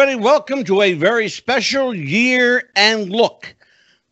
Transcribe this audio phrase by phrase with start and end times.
[0.00, 0.24] Everybody.
[0.24, 3.54] Welcome to a very special year and look.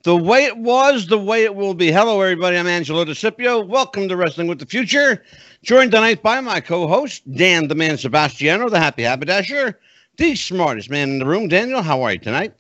[0.02, 1.91] The way it was, the way it will be.
[1.91, 2.59] Hello, everybody.
[2.59, 3.66] I'm Angelo DeCipio.
[3.66, 5.24] Welcome to Wrestling with the Future.
[5.62, 9.80] Joined tonight by my co-host, Dan the Man Sebastiano, the Happy Haberdasher,
[10.19, 11.48] the smartest man in the room.
[11.48, 12.52] Daniel, how are you tonight?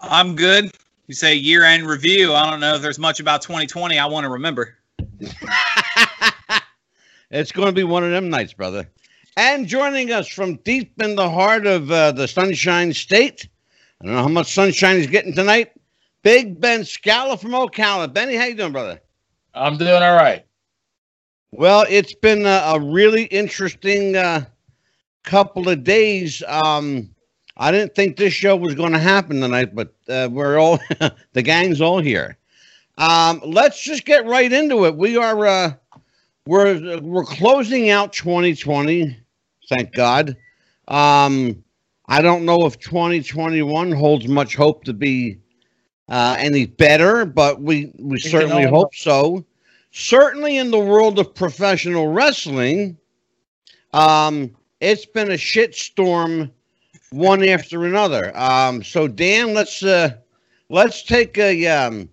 [0.00, 0.70] I'm good.
[1.06, 2.34] You say year-end review.
[2.34, 4.76] I don't know if there's much about 2020 I want to remember.
[7.30, 8.86] it's going to be one of them nights, brother.
[9.38, 13.46] And joining us from deep in the heart of uh, the Sunshine State,
[14.00, 15.72] I don't know how much sunshine he's getting tonight.
[16.22, 18.10] Big Ben Scala from Ocala.
[18.12, 18.98] Benny, how you doing, brother?
[19.54, 20.46] I'm doing all right.
[21.52, 24.46] Well, it's been a, a really interesting uh,
[25.22, 26.42] couple of days.
[26.48, 27.10] Um,
[27.58, 30.78] I didn't think this show was going to happen tonight, but uh, we're all
[31.34, 32.38] the gang's all here.
[32.96, 34.96] Um, let's just get right into it.
[34.96, 35.74] We are uh,
[36.46, 39.16] we're we're closing out 2020
[39.68, 40.36] thank God.
[40.88, 41.62] Um,
[42.08, 45.38] I don't know if 2021 holds much hope to be
[46.08, 49.44] uh, any better, but we we certainly hope so.
[49.90, 52.96] Certainly in the world of professional wrestling,
[53.92, 56.50] um, it's been a shitstorm
[57.10, 58.36] one after another.
[58.36, 60.10] Um, so Dan, let's uh,
[60.68, 62.08] let's take a um,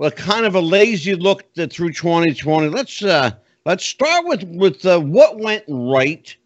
[0.00, 2.68] a kind of a lazy look to, through 2020.
[2.68, 3.30] Let's uh,
[3.64, 6.36] let's start with with uh, what went right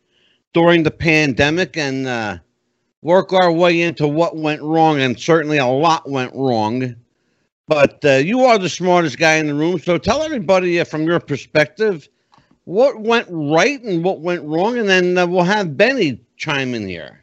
[0.56, 2.38] during the pandemic and uh,
[3.02, 4.98] work our way into what went wrong.
[4.98, 6.96] And certainly a lot went wrong.
[7.68, 9.78] But uh, you are the smartest guy in the room.
[9.78, 12.08] So tell everybody uh, from your perspective
[12.64, 14.78] what went right and what went wrong.
[14.78, 17.20] And then uh, we'll have Benny chime in here.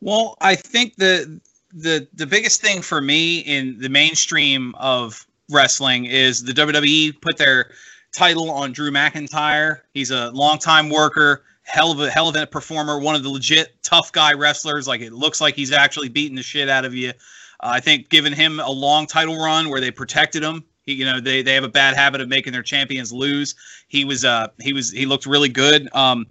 [0.00, 1.40] Well, I think the
[1.74, 7.38] the the biggest thing for me in the mainstream of wrestling is the WWE put
[7.38, 7.72] their
[8.12, 9.80] title on Drew McIntyre.
[9.94, 13.82] He's a longtime worker hell of a hell of a performer, one of the legit
[13.82, 14.88] tough guy wrestlers.
[14.88, 17.10] Like it looks like he's actually beating the shit out of you.
[17.10, 17.12] Uh,
[17.60, 20.64] I think giving him a long title run where they protected him.
[20.84, 23.54] He, you know, they, they have a bad habit of making their champions lose.
[23.88, 25.88] He was uh he was he looked really good.
[25.94, 26.26] Um,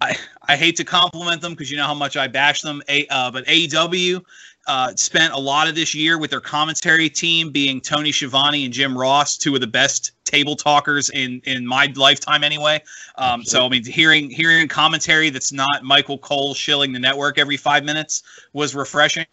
[0.00, 0.16] I
[0.48, 2.82] I hate to compliment them because you know how much I bash them.
[2.88, 4.24] A uh, but AEW
[4.68, 8.72] uh, spent a lot of this year with their commentary team being Tony Schiavone and
[8.72, 12.82] Jim Ross, two of the best table talkers in in my lifetime anyway.
[13.16, 17.56] Um, so I mean, hearing hearing commentary that's not Michael Cole shilling the network every
[17.56, 19.26] five minutes was refreshing.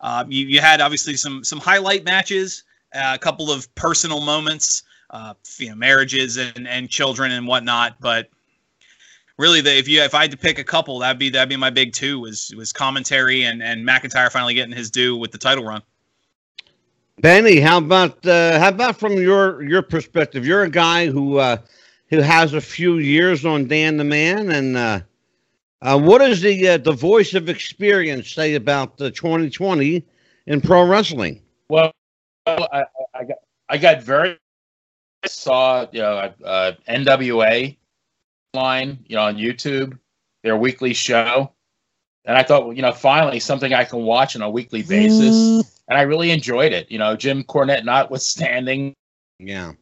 [0.00, 2.64] Uh, you, you had obviously some some highlight matches,
[2.94, 7.96] uh, a couple of personal moments, uh, you know, marriages and, and children and whatnot,
[8.00, 8.28] but
[9.38, 11.56] really the, if you if I had to pick a couple, that'd be that'd be
[11.56, 15.38] my big two was was commentary and and McIntyre finally getting his due with the
[15.38, 15.82] title run.
[17.20, 20.46] Benny, how about uh, how about from your your perspective?
[20.46, 21.58] You're a guy who uh,
[22.10, 25.00] who has a few years on Dan the Man, and uh,
[25.82, 30.04] uh, what does the uh, the voice of experience say about the 2020
[30.46, 31.42] in pro wrestling?
[31.68, 31.92] Well,
[32.46, 32.84] I,
[33.14, 33.36] I got
[33.68, 34.38] I got very
[35.24, 37.76] I saw you know uh, NWA
[38.54, 39.98] line, you know, on YouTube,
[40.42, 41.52] their weekly show.
[42.24, 45.80] And I thought, well, you know, finally something I can watch on a weekly basis.
[45.88, 46.90] And I really enjoyed it.
[46.90, 48.94] You know, Jim Cornette notwithstanding.
[49.38, 49.72] Yeah.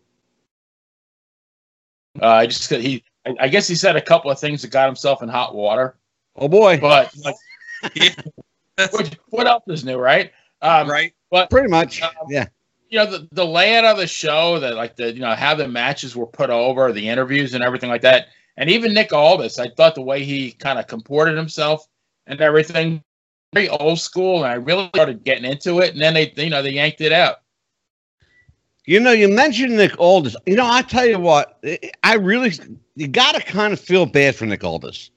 [2.21, 3.03] Uh, I just he,
[3.41, 5.97] I guess he said a couple of things that got himself in hot water.
[6.37, 6.79] Oh boy!
[6.81, 7.35] But like,
[8.91, 10.33] what, what, else is new, right?
[10.63, 11.13] Um, right.
[11.31, 12.47] But pretty much, um, yeah.
[12.89, 15.67] You know the the layout of the show, that like the you know how the
[15.67, 18.29] matches were put over, the interviews and everything like that.
[18.57, 21.87] And even Nick Aldis, I thought the way he kind of comported himself
[22.27, 23.03] and everything,
[23.53, 24.45] very old school.
[24.45, 25.93] And I really started getting into it.
[25.93, 27.43] And then they, you know, they yanked it out.
[28.87, 30.37] You know, you mentioned Nick Aldis.
[30.47, 31.63] You know, I tell you what,
[32.05, 32.53] I really,
[32.95, 35.11] you got to kind of feel bad for Nick Aldis.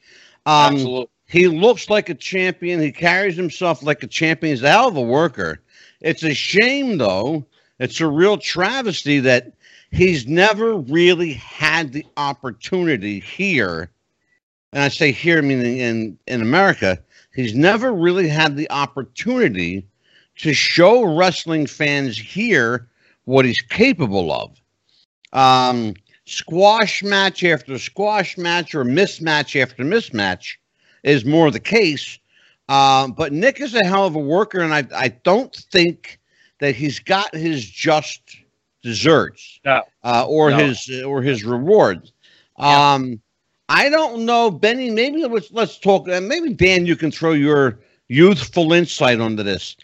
[0.46, 1.08] Um, Absolutely.
[1.28, 2.82] He looks like a champion.
[2.82, 4.56] He carries himself like a champion.
[4.56, 5.62] He's out of a worker.
[6.02, 7.46] It's a shame, though.
[7.78, 9.54] It's a real travesty that
[9.92, 13.92] he's never really had the opportunity here,
[14.74, 17.00] and I say here meaning in in America,
[17.34, 19.86] he's never really had the opportunity
[20.38, 22.88] to show wrestling fans here
[23.26, 24.62] what he's capable of.
[25.34, 25.96] Um,
[26.26, 30.56] squash match after squash match or mismatch after mismatch
[31.04, 32.20] is more the case.
[32.68, 36.20] Uh, but Nick is a hell of a worker, and I, I don't think
[36.60, 38.22] that he's got his just
[38.82, 39.84] desserts no.
[40.04, 40.58] uh, or no.
[40.58, 42.14] his or his rewards.
[42.58, 42.94] Yeah.
[42.94, 43.22] Um,
[43.70, 44.90] I don't know, Benny.
[44.90, 46.10] Maybe let's let's talk.
[46.10, 49.78] Uh, maybe Dan, you can throw your youthful insight onto this.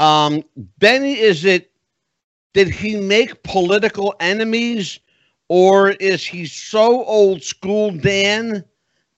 [0.00, 0.42] Um,
[0.78, 1.70] Benny, is it?
[2.54, 4.98] Did he make political enemies,
[5.48, 8.64] or is he so old school, Dan,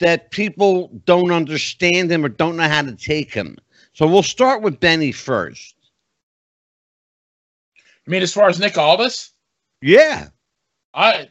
[0.00, 3.56] that people don't understand him or don't know how to take him?
[3.92, 5.76] So we'll start with Benny first.
[8.10, 9.30] I mean, as far as Nick Aldis,
[9.80, 10.30] Yeah.
[10.92, 11.28] I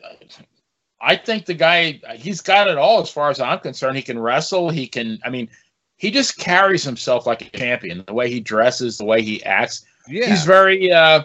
[1.01, 3.97] I think the guy he's got it all as far as I'm concerned.
[3.97, 4.69] He can wrestle.
[4.69, 5.19] He can.
[5.25, 5.49] I mean,
[5.97, 8.05] he just carries himself like a champion.
[8.07, 9.85] The way he dresses, the way he acts.
[10.07, 10.27] Yeah.
[10.27, 11.23] He's very uh,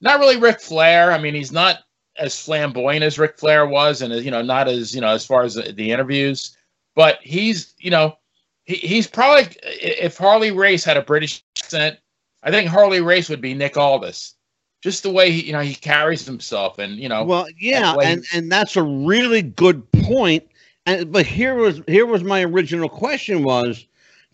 [0.00, 1.12] not really Ric Flair.
[1.12, 1.84] I mean, he's not
[2.18, 5.44] as flamboyant as Ric Flair was, and you know, not as you know as far
[5.44, 6.56] as the, the interviews.
[6.96, 8.18] But he's you know
[8.64, 12.00] he, he's probably if Harley Race had a British accent,
[12.42, 14.35] I think Harley Race would be Nick Aldis.
[14.82, 17.24] Just the way he you know he carries himself, and you know.
[17.24, 20.46] Well, yeah, and and that's a really good point.
[20.86, 23.86] And but here was here was my original question was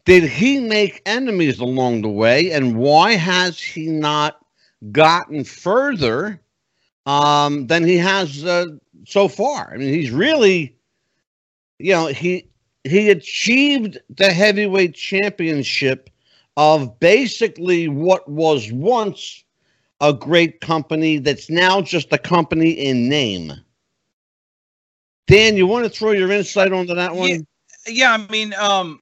[0.04, 4.44] did he make enemies along the way and why has he not
[4.90, 6.40] gotten further
[7.06, 8.66] um than he has uh,
[9.06, 9.72] so far?
[9.72, 10.76] I mean, he's really
[11.78, 12.48] you know, he
[12.84, 16.10] he achieved the heavyweight championship
[16.56, 19.44] of basically what was once
[20.02, 23.52] a great company that's now just a company in name.
[25.28, 27.30] Dan, you want to throw your insight onto that one?
[27.30, 27.38] Yeah,
[27.86, 29.00] yeah, I mean, um,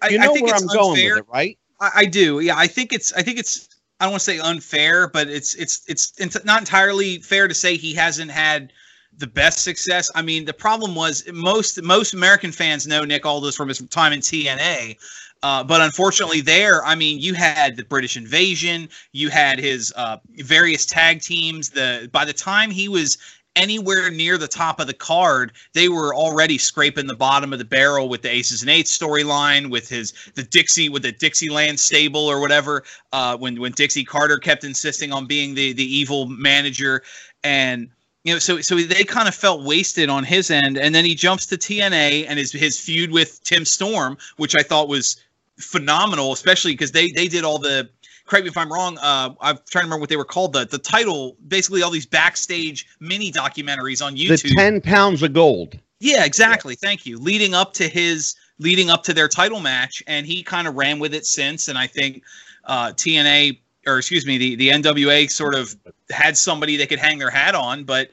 [0.00, 1.16] I, you I know think where it's I'm going unfair.
[1.16, 1.58] with it, right?
[1.80, 2.40] I, I do.
[2.40, 3.12] Yeah, I think it's.
[3.12, 3.68] I think it's.
[3.98, 7.54] I don't want to say unfair, but it's it's it's it's not entirely fair to
[7.54, 8.72] say he hasn't had
[9.18, 10.10] the best success.
[10.14, 14.12] I mean, the problem was most most American fans know Nick Aldis from his time
[14.12, 14.96] in TNA.
[15.42, 20.18] Uh, but unfortunately, there, I mean, you had the British Invasion, you had his uh,
[20.36, 21.70] various tag teams.
[21.70, 23.16] The by the time he was
[23.56, 27.64] anywhere near the top of the card, they were already scraping the bottom of the
[27.64, 32.26] barrel with the Aces and Eights storyline, with his the Dixie with the Dixieland stable
[32.26, 32.84] or whatever.
[33.12, 37.02] Uh, when when Dixie Carter kept insisting on being the the evil manager,
[37.42, 37.88] and
[38.24, 41.14] you know, so so they kind of felt wasted on his end, and then he
[41.14, 45.16] jumps to TNA and his his feud with Tim Storm, which I thought was
[45.60, 47.88] phenomenal, especially because they they did all the
[48.26, 48.98] correct me if I'm wrong.
[48.98, 50.52] Uh, I'm trying to remember what they were called.
[50.52, 54.42] The the title, basically all these backstage mini documentaries on YouTube.
[54.42, 54.54] The.
[54.54, 55.78] 10 pounds of gold.
[56.00, 56.74] Yeah, exactly.
[56.76, 57.18] Thank you.
[57.18, 60.98] Leading up to his leading up to their title match, and he kind of ran
[60.98, 61.68] with it since.
[61.68, 62.22] And I think
[62.64, 65.74] uh, TNA or excuse me, the the NWA sort of
[66.10, 68.10] had somebody they could hang their hat on, but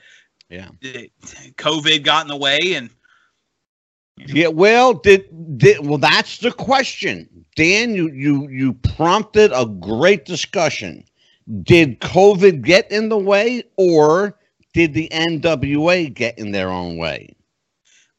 [0.49, 0.69] Yeah.
[1.57, 2.89] COVID got in the way, and
[4.25, 5.25] Yeah, well, did,
[5.57, 7.29] did well that's the question.
[7.55, 11.03] Dan, you you you prompted a great discussion.
[11.63, 14.37] Did COVID get in the way or
[14.73, 17.35] did the NWA get in their own way?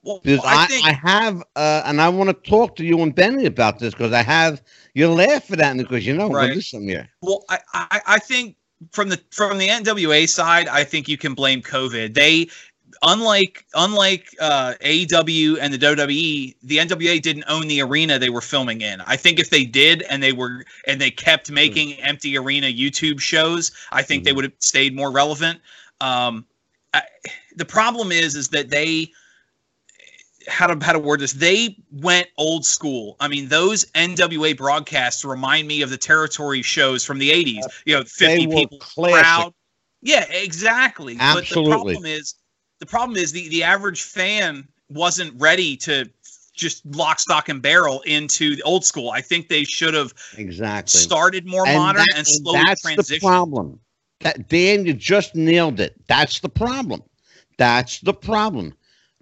[0.03, 3.01] well, Because I I, think I have, uh, and I want to talk to you
[3.03, 4.63] and Benny about this because I have.
[4.95, 6.55] You laugh at that because you know, Right.
[6.55, 7.09] listen here.
[7.23, 8.57] Well, I, I, I think
[8.93, 12.15] from the from the NWA side, I think you can blame COVID.
[12.15, 12.49] They
[13.03, 18.41] unlike unlike uh, AEW and the WWE, the NWA didn't own the arena they were
[18.41, 19.01] filming in.
[19.03, 23.21] I think if they did and they were and they kept making empty arena YouTube
[23.21, 24.37] shows, I think they Mhm.
[24.37, 25.61] would have stayed more relevant.
[26.01, 26.47] Um,
[26.95, 27.03] I,
[27.57, 29.13] the problem is is that they
[30.49, 35.25] how to how to word this they went old school i mean those nwa broadcasts
[35.25, 38.79] remind me of the territory shows from the 80s you know 50 They were people
[38.79, 39.25] classic.
[39.25, 39.55] crowd
[40.01, 41.95] yeah exactly but the Absolutely.
[41.95, 42.35] problem is
[42.81, 46.09] the problem is the the average fan wasn't ready to
[46.55, 51.01] just lock stock and barrel into the old school i think they should have Exactly.
[51.01, 53.81] started more modern that- and slowly that's the problem.
[54.21, 55.95] That Dan, you just nailed it.
[56.09, 57.03] That's the problem.
[57.57, 58.75] That's the problem.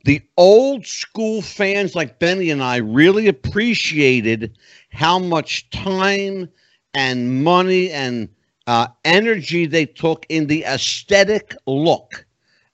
[0.05, 4.57] The old school fans like Benny and I really appreciated
[4.91, 6.49] how much time
[6.95, 8.29] and money and
[8.67, 12.26] uh, energy they took in the aesthetic look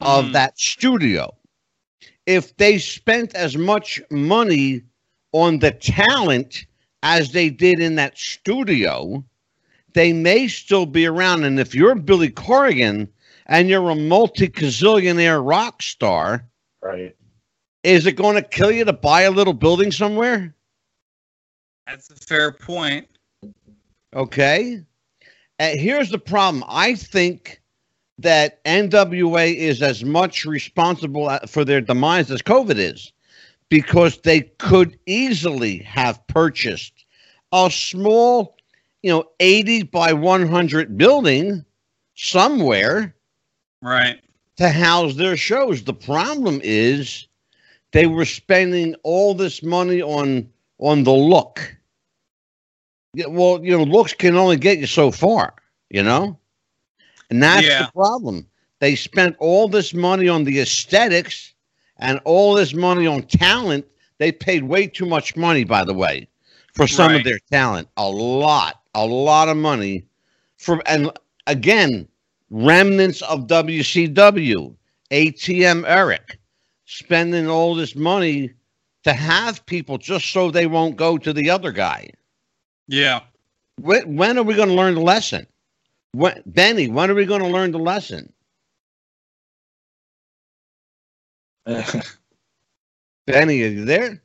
[0.02, 0.32] of Mhm.
[0.32, 1.34] that studio.
[2.26, 4.82] If they spent as much money
[5.32, 6.66] on the talent
[7.02, 9.24] as they did in that studio,
[9.94, 11.44] they may still be around.
[11.44, 13.08] And if you're Billy Corrigan
[13.46, 16.48] and you're a multi gazillionaire rock star,
[16.82, 17.16] Right.
[17.84, 20.54] is it going to kill you to buy a little building somewhere?
[21.86, 23.08] that's a fair point
[24.14, 24.82] Okay.
[25.58, 26.64] And here's the problem.
[26.68, 27.61] I think
[28.22, 33.12] that NWA is as much responsible for their demise as COVID is
[33.68, 37.04] because they could easily have purchased
[37.52, 38.56] a small,
[39.02, 41.64] you know, 80 by 100 building
[42.14, 43.14] somewhere
[43.80, 44.20] right
[44.56, 45.82] to house their shows.
[45.82, 47.26] The problem is
[47.92, 50.48] they were spending all this money on
[50.78, 51.76] on the look.
[53.14, 55.54] Well, you know, looks can only get you so far,
[55.90, 56.38] you know?
[57.32, 57.86] And that's Yeah.
[57.86, 58.46] the problem.
[58.78, 61.54] They spent all this money on the aesthetics
[61.98, 63.86] and all this money on talent.
[64.18, 66.28] They paid way too much money, by the way,
[66.74, 67.16] for some Right.
[67.16, 67.88] of their talent.
[67.96, 70.04] A lot, a lot of money
[70.58, 71.10] for and
[71.46, 72.06] again,
[72.50, 74.76] remnants of WCW,
[75.10, 76.38] ATM Eric
[76.84, 78.50] spending all this money
[79.04, 82.10] to have people just so they won't go to the other guy.
[82.88, 83.20] Yeah.
[83.80, 85.46] When, when are we going to learn the lesson?
[86.12, 88.32] When, Benny, when are we going to learn the lesson?
[93.26, 94.22] Benny, are you there?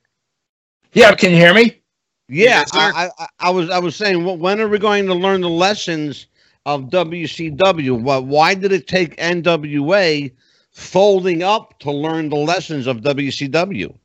[0.94, 1.82] yeah, can you hear me?
[2.30, 2.72] Yeah, Yes.
[2.72, 5.50] I, I, I was I was saying, wh- when are we going to learn the
[5.50, 6.28] lessons
[6.66, 8.02] of WCW?
[8.02, 10.32] Why, why did it take NWA
[10.72, 13.96] folding up to learn the lessons of WCW?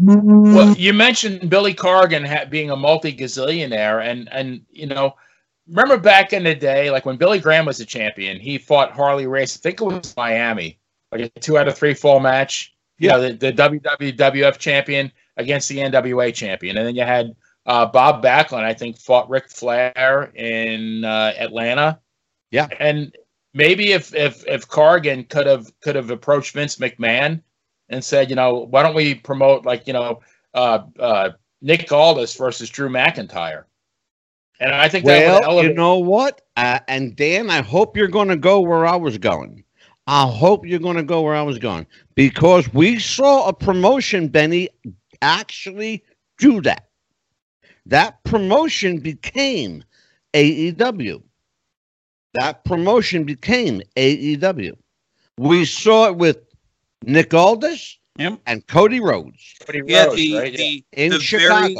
[0.00, 0.54] Mm-hmm.
[0.54, 5.14] Well, you mentioned Billy Corgan ha- being a multi gazillionaire, and and you know,
[5.68, 9.26] remember back in the day, like when Billy Graham was a champion, he fought Harley
[9.26, 9.56] Race.
[9.56, 10.78] I think it was Miami,
[11.12, 12.74] like a two out of three fall match.
[12.98, 17.84] You know, the, the WWF champion against the NWA champion, and then you had uh,
[17.84, 18.62] Bob Backlund.
[18.64, 22.00] I think fought Ric Flair in uh, Atlanta.
[22.50, 22.68] Yeah.
[22.78, 23.14] and
[23.52, 27.42] maybe if if if Corgan could have could have approached Vince McMahon
[27.88, 30.20] and said, you know, why don't we promote like you know
[30.54, 31.30] uh, uh,
[31.60, 33.64] Nick Aldis versus Drew McIntyre?
[34.60, 35.70] And I think that Well, elevate.
[35.70, 36.40] you know what?
[36.56, 39.62] Uh, and Dan, I hope you're going to go where I was going.
[40.06, 44.28] I hope you're going to go where I was going because we saw a promotion,
[44.28, 44.68] Benny,
[45.20, 46.04] actually
[46.38, 46.88] do that.
[47.86, 49.84] That promotion became
[50.32, 51.22] AEW.
[52.34, 54.76] That promotion became AEW.
[55.38, 56.38] We saw it with
[57.04, 58.40] Nick Aldis Yep.
[58.46, 60.04] and Cody Rhodes Cody Yeah.
[60.04, 60.56] Rhodes, The, right?
[60.56, 61.74] The, in the Chicago.
[61.74, 61.76] Very,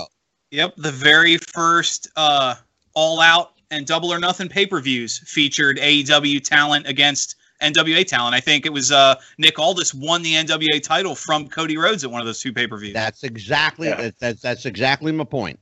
[0.51, 0.75] yep.
[0.77, 2.57] The very first uh,
[2.97, 8.35] All Out and Double or Nothing pay per views featured AEW talent against NWA talent.
[8.35, 12.11] I think it was uh, Nick Aldis won the NWA title from Cody Rhodes at
[12.11, 12.95] one of those two pay per views.
[12.95, 13.97] That's exactly Yeah.
[14.03, 15.61] that, that's that's exactly my point.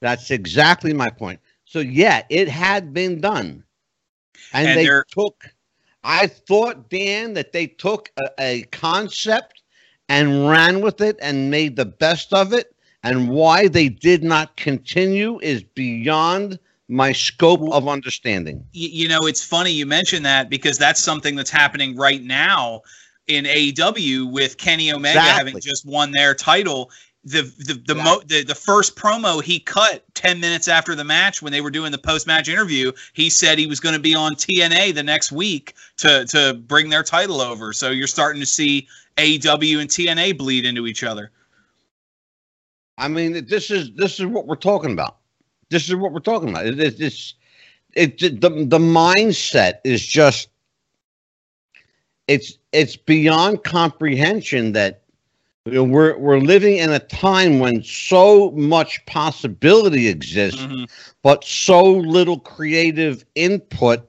[0.00, 1.40] That's exactly my point.
[1.64, 3.64] So yeah, it had been done,
[4.52, 5.44] and, And they took.
[6.04, 9.62] I thought Dan that they took a, a concept
[10.08, 12.72] and ran with it and made the best of it.
[13.02, 18.64] And why they did not continue is beyond my scope of understanding.
[18.72, 22.82] you know, it's funny you mention that because that's something that's happening right now
[23.26, 26.90] in AEW with Kenny Omega having just won their title.
[27.24, 31.42] The the the, mo- the the first promo he cut 10 minutes after the match
[31.42, 34.36] when they were doing the post-match interview, he said he was going to be on
[34.36, 37.72] TNA the next week to to bring their title over.
[37.72, 41.32] So you're starting to see AEW and TNA bleed into each other.
[42.96, 45.16] I mean, this is this is what we're talking about.
[45.70, 46.66] This is what we're talking about.
[46.66, 47.34] It, it, it's
[47.94, 50.48] it the the mindset is just
[52.28, 55.02] it's it's beyond comprehension that
[55.66, 60.88] you know, we're we're living in a time when so much possibility exists, Mhm.
[61.22, 64.08] but so little creative input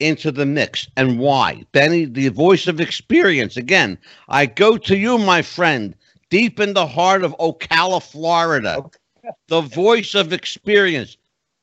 [0.00, 0.88] into the mix.
[0.96, 1.64] And why?
[1.72, 3.56] Benny, the voice of experience.
[3.56, 5.94] Again, I go to you, my friend,
[6.30, 8.84] deep in the heart of Ocala, Florida.
[9.48, 11.16] The voice of experience.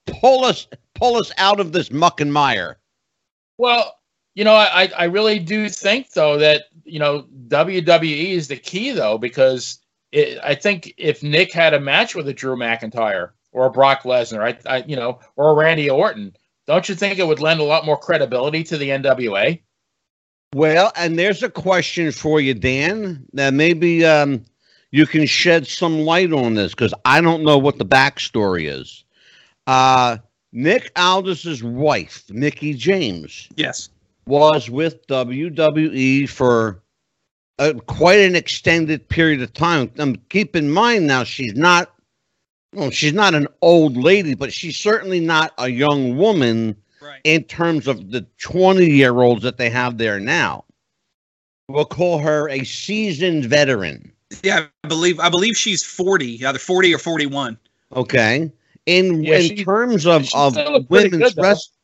[0.05, 2.77] Pull us pull us out of this muck and mire.
[3.57, 3.95] Well,
[4.35, 8.91] you know, I I really do think though that you know WWE is the key
[8.91, 9.79] though because
[10.11, 14.03] it, I think if Nick had a match with a Drew McIntyre or a Brock
[14.03, 16.35] Lesnar, I, I you know, or a Randy Orton,
[16.67, 19.59] don't you think it would lend a lot more credibility to the NWA?
[20.55, 23.25] Well, and there's a question for you, Dan.
[23.33, 24.45] That maybe um,
[24.91, 29.03] you can shed some light on this because I don't know what the backstory is.
[29.67, 30.17] Uh,
[30.51, 33.89] Nick Aldis's wife, Mickie James, Yes.
[34.25, 36.81] was with WWE for
[37.59, 39.91] uh, quite an extended period of time.
[39.99, 41.91] Um, keep in mind now, she's not.
[42.73, 47.21] Well, she's not an old lady, but she's certainly not a young woman Right.
[47.23, 50.65] in terms of the 20 year olds that they have there now.
[51.67, 54.11] We'll call her a seasoned veteran.
[54.43, 57.57] Yeah, I believe I believe she's 40, either 40 or 41.
[57.95, 58.51] Okay.
[58.85, 61.75] In Yeah, in she- terms of, of still looked pretty women's wrestling.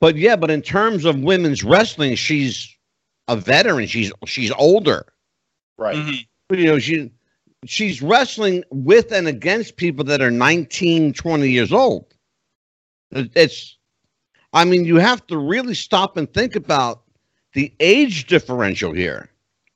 [0.00, 2.68] But yeah, but in terms of women's wrestling, she's
[3.28, 3.86] a veteran.
[3.86, 5.06] She's she's older.
[5.78, 5.96] Right.
[5.96, 6.26] Mhm.
[6.50, 7.10] You know, she
[7.64, 12.06] she's wrestling with and against people that are 19, 20 years old.
[13.12, 13.76] It's
[14.52, 17.02] I mean, you have to really stop and think about
[17.54, 19.30] the age differential here.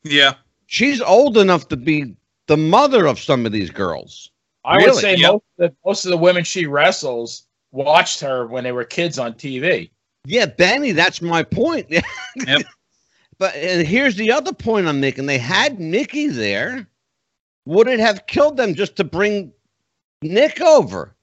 [0.05, 0.35] Yeah.
[0.67, 2.15] She's old enough to be
[2.47, 4.31] the mother of some of these girls.
[4.65, 4.91] I Really?
[4.91, 5.33] would say Yep.
[5.33, 9.19] most of, the, most of the women she wrestles watched her when they were kids
[9.19, 9.91] on TV.
[10.25, 11.87] Yeah, Benny, that's my point.
[12.47, 12.63] Yep.
[13.39, 15.27] But and here's the other point I'm making.
[15.27, 16.87] They had Mickie there.
[17.67, 19.53] Would it have killed them just to bring
[20.23, 21.15] Nick over?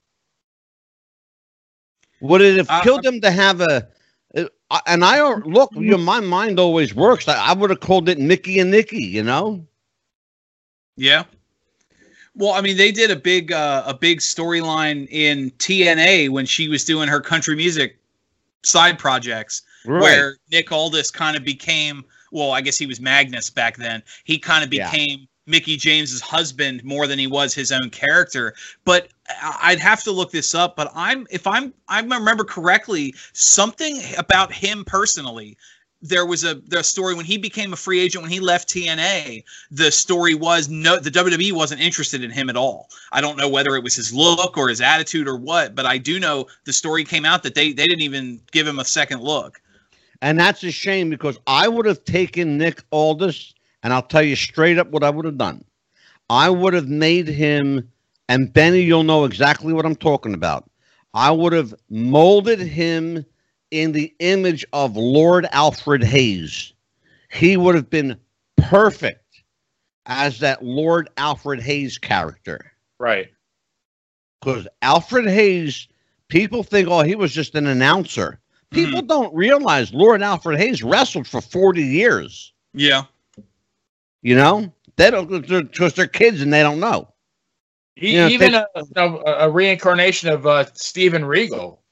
[2.20, 3.88] Would it have Uh, killed them to have a?
[4.74, 5.70] Uh, And I don't look.
[5.74, 7.28] You know, my mind always works.
[7.28, 9.02] I, I would have called it Mickie and Nikki.
[9.02, 9.64] You know.
[10.96, 11.24] Yeah.
[12.34, 16.66] Well, I mean, they did a big uh, a big storyline in TNA when she
[16.68, 17.98] was doing her country music
[18.64, 19.62] side projects,
[20.02, 22.04] where Nick Aldis kind of became.
[22.32, 24.02] Well, I guess he was Magnus back then.
[24.24, 28.54] He kind of became Mickie James's husband more than he was his own character.
[28.84, 29.08] But
[29.42, 30.76] I'd have to look this up.
[30.76, 35.56] But I'm if I'm I remember correctly, something about him personally.
[36.02, 39.42] There was a the story when he became a free agent when he left TNA
[39.70, 42.90] the story was no the WWE wasn't interested in him at all.
[43.12, 45.96] I don't know whether it was his look or his attitude or what, but I
[45.96, 49.22] do know the story came out that they they didn't even give him a second
[49.22, 49.62] look.
[50.20, 53.53] And that's a shame because I would have taken Nick Aldis,
[53.84, 55.64] and I'll tell you straight up what I would have done.
[56.30, 57.88] I would have made him,
[58.28, 60.68] and Benny, you'll know exactly what I'm talking about.
[61.12, 63.24] I would have molded him
[63.70, 66.72] in the image of Lord Alfred Hayes.
[67.30, 68.18] He would have been
[68.56, 69.42] perfect
[70.06, 72.72] as that Lord Alfred Hayes character.
[72.98, 73.30] Right.
[74.40, 75.88] Because Alfred Hayes,
[76.28, 78.40] people think, oh, he was just an announcer.
[78.70, 79.06] People mm-hmm.
[79.06, 82.52] don't realize Lord Alfred Hayes wrestled for 40 years.
[82.72, 83.04] Yeah.
[84.24, 87.12] You know, they don't because they're kids and they don't know.
[87.94, 88.64] He, Yeah, even they-
[88.96, 89.08] a,
[89.46, 91.82] a, reincarnation of uh, Steven Regal.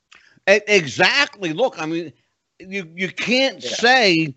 [0.46, 1.52] Exactly.
[1.52, 2.12] Look, I mean,
[2.58, 3.70] you you can't Yeah.
[3.70, 4.34] say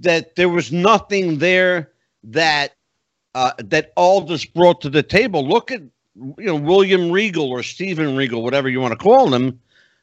[0.00, 1.92] that there was nothing there
[2.24, 2.74] that
[3.34, 5.46] uh, that Aldis brought to the table.
[5.46, 5.80] Look at
[6.14, 9.58] you know William Regal or Stephen Regal, whatever you want to call him.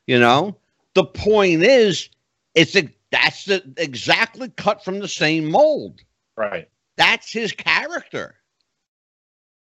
[0.07, 0.57] You know,
[0.95, 2.09] the point is,
[2.55, 6.01] it's a that's the, exactly cut from the same mold.
[6.35, 6.67] Right.
[6.97, 8.35] That's his character.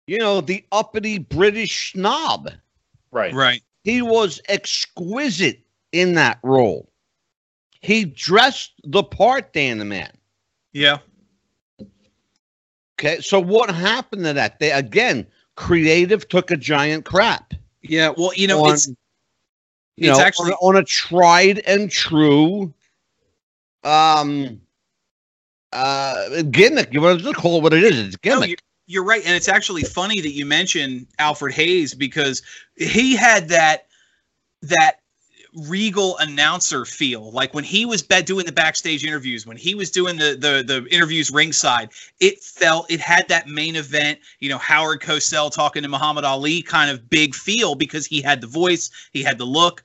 [0.06, 2.50] You know, the uppity British snob.
[3.10, 3.34] Right.
[3.34, 3.62] Right.
[3.84, 5.60] He was exquisite
[5.92, 6.90] in that role.
[7.82, 10.12] He dressed the part, Dan the man.
[10.72, 10.98] Yeah.
[12.98, 14.58] Okay, so what happened to that?
[14.58, 17.52] They again, creative took a giant crap.
[17.82, 18.12] Yeah.
[18.16, 22.72] Well, you know, on, it's you it's know, actually- on, on a tried and true
[23.84, 24.60] um
[25.72, 26.92] uh gimmick.
[26.92, 27.98] You want to call it what it is?
[27.98, 28.48] It's a no, gimmick.
[28.48, 32.42] you're, you're right, and it's actually funny that you mention Alfred Hayes because
[32.76, 33.86] he had that
[34.62, 35.00] that
[35.56, 40.18] regal announcer feel like when he was doing the backstage interviews when he was doing
[40.18, 41.88] the, the the interviews ringside
[42.20, 46.60] it felt it had that main event you know howard cosell talking to muhammad ali
[46.60, 49.82] kind of big feel because he had the voice he had the look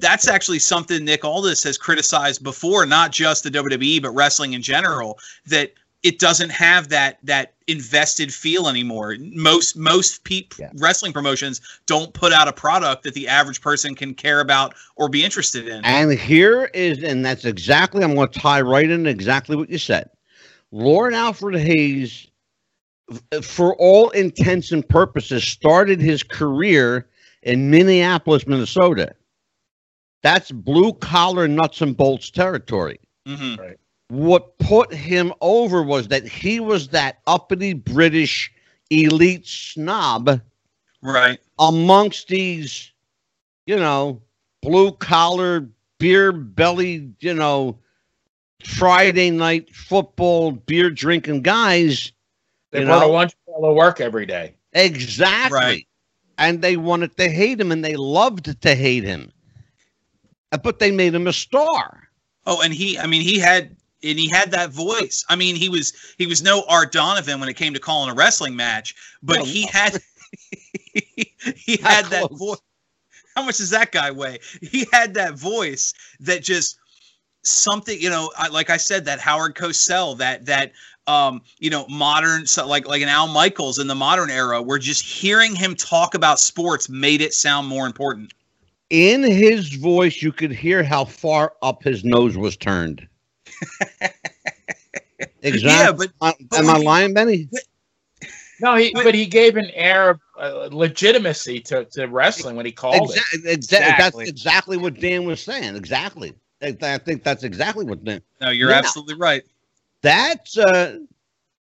[0.00, 4.62] that's actually something nick aldis has criticized before not just the wwe but wrestling in
[4.62, 9.16] general that it doesn't have that that invested feel anymore.
[9.34, 10.70] Most most peop Yeah.
[10.76, 15.08] wrestling promotions don't put out a product that the average person can care about or
[15.08, 15.84] be interested in.
[15.84, 19.78] And here is, and that's exactly, I'm going to tie right in exactly what you
[19.78, 20.08] said.
[20.72, 22.26] Lord Alfred Hayes,
[23.42, 27.06] for all intents and purposes, started his career
[27.42, 29.14] in Minneapolis, Minnesota.
[30.22, 32.98] That's blue collar nuts and bolts territory.
[33.26, 33.54] hmm
[34.08, 38.52] What put him over was that he was that uppity British
[38.90, 40.40] elite snob
[41.02, 41.40] Right.
[41.58, 42.92] amongst these,
[43.66, 44.22] you know,
[44.62, 47.78] blue collar, beer belly, you know,
[48.64, 52.12] Friday night football, beer drinking guys.
[52.72, 53.10] They You brought know?
[53.10, 54.54] a lunch pail to work every day.
[54.72, 55.56] Exactly.
[55.58, 55.86] Right.
[56.38, 59.32] And they wanted to hate him and they loved to hate him.
[60.52, 62.08] Uh, But they made him a star.
[62.46, 65.24] Oh, and he I mean he had and he had that voice.
[65.28, 68.14] I mean, he was he was no Art Donovan when it came to calling a
[68.14, 69.68] wrestling match, but No, he no.
[69.72, 70.00] had
[71.56, 72.58] he had that voice.
[73.36, 74.38] How much does that guy weigh?
[74.60, 76.78] He had that voice that just
[77.44, 80.72] something, you know, I, like I said, that Howard Cosell, that that
[81.06, 84.78] um, you know, modern so like like an Al Michaels in the modern era, where
[84.78, 88.32] just hearing him talk about sports made it sound more important.
[88.90, 93.06] In his voice, you could hear how far up his nose was turned.
[95.42, 95.68] exactly.
[95.70, 97.48] Yeah, but but am when I you- lying, Benny?
[98.60, 102.66] No, he But- but he gave an air of uh, legitimacy to, to wrestling when
[102.66, 103.18] he called it.
[103.18, 104.28] Exa- exa- That's Exactly.
[104.28, 105.76] exactly what Dan was saying.
[105.76, 106.34] Exactly.
[106.62, 108.20] I, I think that's exactly what Dan.
[108.40, 108.76] no, you're Yeah.
[108.78, 109.42] absolutely right.
[110.02, 110.98] That's uh,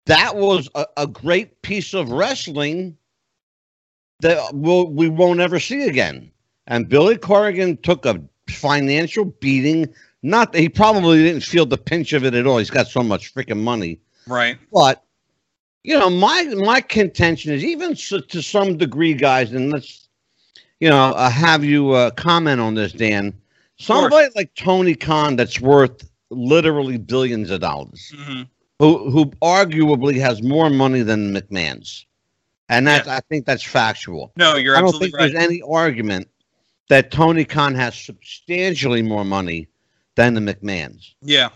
[0.07, 2.96] that was a, a great piece of wrestling
[4.20, 6.31] that we'll, we won't ever see again.
[6.73, 9.93] And Billy Corrigan took a financial beating.
[10.23, 12.57] Not that he probably didn't feel the pinch of it at all.
[12.57, 14.01] He's got so much freaking money.
[14.27, 14.57] Right.
[14.73, 15.05] But
[15.85, 20.09] you know, my my contention is even so, to some degree, guys, and let's
[20.81, 23.35] you know, uh, have you uh, comment on this, Dan.
[23.79, 28.49] Somebody like Tony Khan that's worth literally billions of dollars, Mhm.
[28.79, 32.07] who who arguably has more money than McMahon's,
[32.71, 34.33] and that's I think that's factual.
[34.37, 35.33] No, you're I don't absolutely think right.
[35.33, 36.29] there's any argument
[36.93, 39.67] that Tony Khan has substantially more money
[40.15, 41.15] than the McMahons.
[41.23, 41.49] Yeah.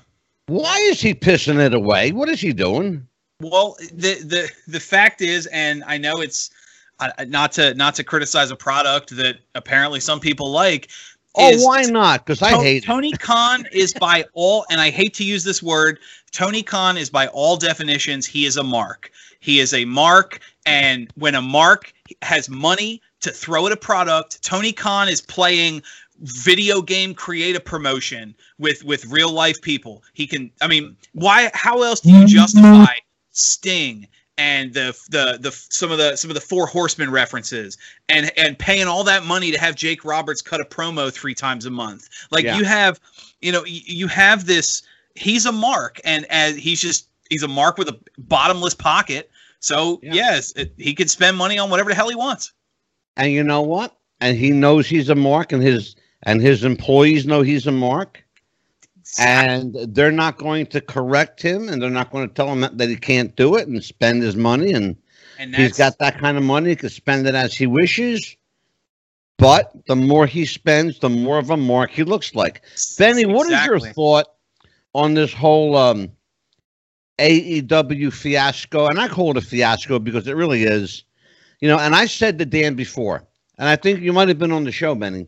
[0.47, 2.13] Why is he pissing it away?
[2.13, 3.07] What is he doing?
[3.43, 6.49] Well, the the the fact is, and I know it's
[7.01, 10.89] uh, not to not to criticize a product that apparently some people like.
[11.35, 12.25] Oh, why not?
[12.25, 12.87] Because I To- hate it.
[12.87, 15.99] Tony Khan is by all, and I hate to use this word.
[16.33, 19.11] Tony Khan is by all definitions, he is a mark.
[19.41, 24.43] He is a mark, and when a mark has money to throw at a product,
[24.43, 25.83] Tony Khan is playing
[26.21, 30.03] video game creative promotion with with real life people.
[30.13, 30.51] He can.
[30.61, 31.51] I mean, why?
[31.55, 32.27] How else do you mm-hmm.
[32.27, 32.95] justify
[33.31, 34.07] Sting?
[34.39, 37.79] And the, the the some of the some of the four horsemen references
[38.11, 41.65] and and paying all that money to have Jake Roberts cut a promo three times
[41.65, 42.59] a month like Yeah.
[42.59, 43.01] you have
[43.41, 44.83] you know you have this
[45.15, 50.01] he's a mark and as he's just he's a mark with a bottomless pocket so
[50.03, 50.13] Yeah.
[50.13, 52.53] yes it, he can spend money on whatever the hell he wants
[53.17, 53.97] And you know what?
[54.21, 58.25] And he knows he's a mark, and his and his employees know he's a mark,
[59.19, 62.89] and they're not going to correct him, and they're not going to tell him that,
[62.89, 64.97] he can't do it and spend his money, and
[65.39, 68.37] and he's got that kind of money, he can spend it as he wishes.
[69.39, 72.63] But the more he spends, the more of a mark he looks like.
[72.99, 73.89] Benny, what is Exactly.
[73.89, 74.27] your thought
[74.95, 76.11] on this whole um,
[77.19, 78.87] AEW fiasco?
[78.87, 81.05] And I call it a fiasco because it really is.
[81.61, 83.25] You know, and I said to Dan before,
[83.59, 85.27] and I think you might have been on the show, Benny,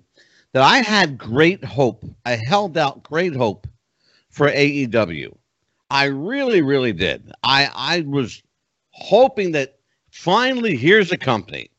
[0.53, 2.05] that I had great hope.
[2.25, 3.67] I held out great hope
[4.31, 5.35] for AEW.
[5.91, 7.33] I really, really did.
[7.43, 8.43] I I was
[8.91, 9.79] hoping that
[10.11, 11.71] finally here's a company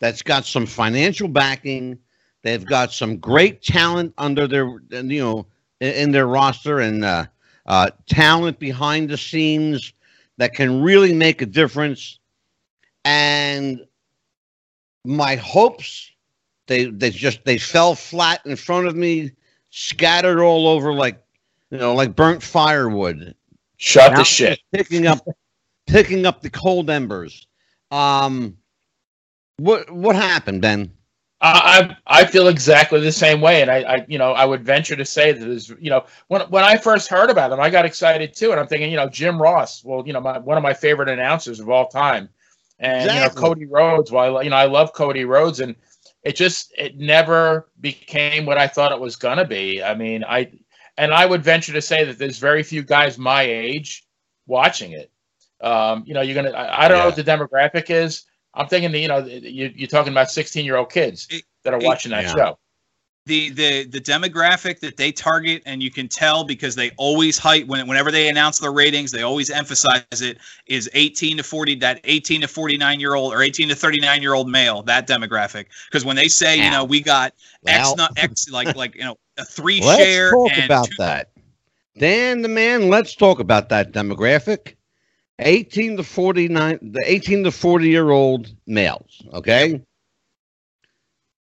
[0.00, 1.98] that's got some financial backing.
[2.42, 5.46] They've got some great talent under their, you know,
[5.80, 7.26] in, their roster and uh,
[7.66, 9.92] uh, talent behind the scenes
[10.38, 12.17] that can really make a difference.
[13.04, 13.86] And
[15.04, 16.10] my hopes,
[16.66, 19.32] they they just they fell flat in front of me,
[19.70, 21.22] scattered all over like,
[21.70, 23.34] you know, like burnt firewood.
[23.76, 24.60] Shut now the shit.
[24.72, 25.26] picking up
[25.86, 27.46] picking up the cold embers.
[27.90, 28.56] Um
[29.58, 30.92] what what happened ben?
[31.40, 34.64] I I I feel exactly the same way, and I, I you know I would
[34.64, 37.70] venture to say that is you know when when I first heard about them, I
[37.70, 40.56] got excited too, and I'm thinking you know Jim Ross, well you know my, one
[40.56, 42.28] of my favorite announcers of all time,
[42.78, 43.14] and Exactly.
[43.14, 44.10] you know Cody Rhodes.
[44.12, 45.74] Well, you know I love Cody Rhodes, and
[46.22, 49.82] it just it never became what I thought it was gonna be.
[49.82, 50.50] I mean I
[50.96, 54.04] and I would venture to say that there's very few guys my age
[54.46, 55.10] watching it.
[55.60, 58.24] Um, you know you're gonna I, I don't know what the demographic is.
[58.54, 61.28] I'm thinking, that, you know, you, you're talking about 16 year old kids
[61.62, 62.34] that are watching that Yeah.
[62.34, 62.58] show.
[63.28, 67.66] The the the demographic that they target and you can tell because they always hype
[67.66, 72.00] when whenever they announce their ratings they always emphasize it is 18 to 40 that
[72.04, 75.66] 18 to 49 year old or 18 to 39 year old male that demographic.
[75.88, 77.34] Because when they say you know we got
[77.66, 77.96] x Well.
[77.96, 81.30] not x like like you know a three let's share talk and about two- that.
[81.98, 84.74] Dan the man let's talk about that demographic.
[85.40, 89.80] 18 to 49 the 18 to 40 year old males okay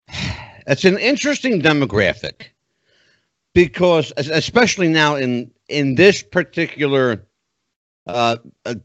[0.70, 2.50] it's an interesting demographic
[3.54, 7.26] because especially now in in this particular
[8.06, 8.76] uh, uh,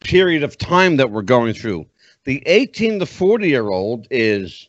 [0.00, 1.86] period of time that we're going through
[2.24, 4.68] the 18 to 40 year old is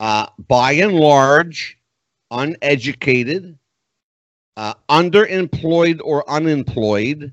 [0.00, 1.78] uh, by and large
[2.30, 3.58] uneducated
[4.56, 7.32] uh, underemployed or unemployed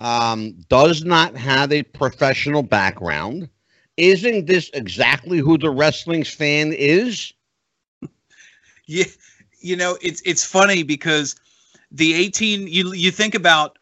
[0.00, 3.48] um, does not have a professional background
[3.96, 7.32] isn't this exactly who the wrestling fan is
[8.88, 9.04] Yeah,
[9.60, 11.36] you know, it's it's funny because
[11.92, 13.78] the 18 you you think about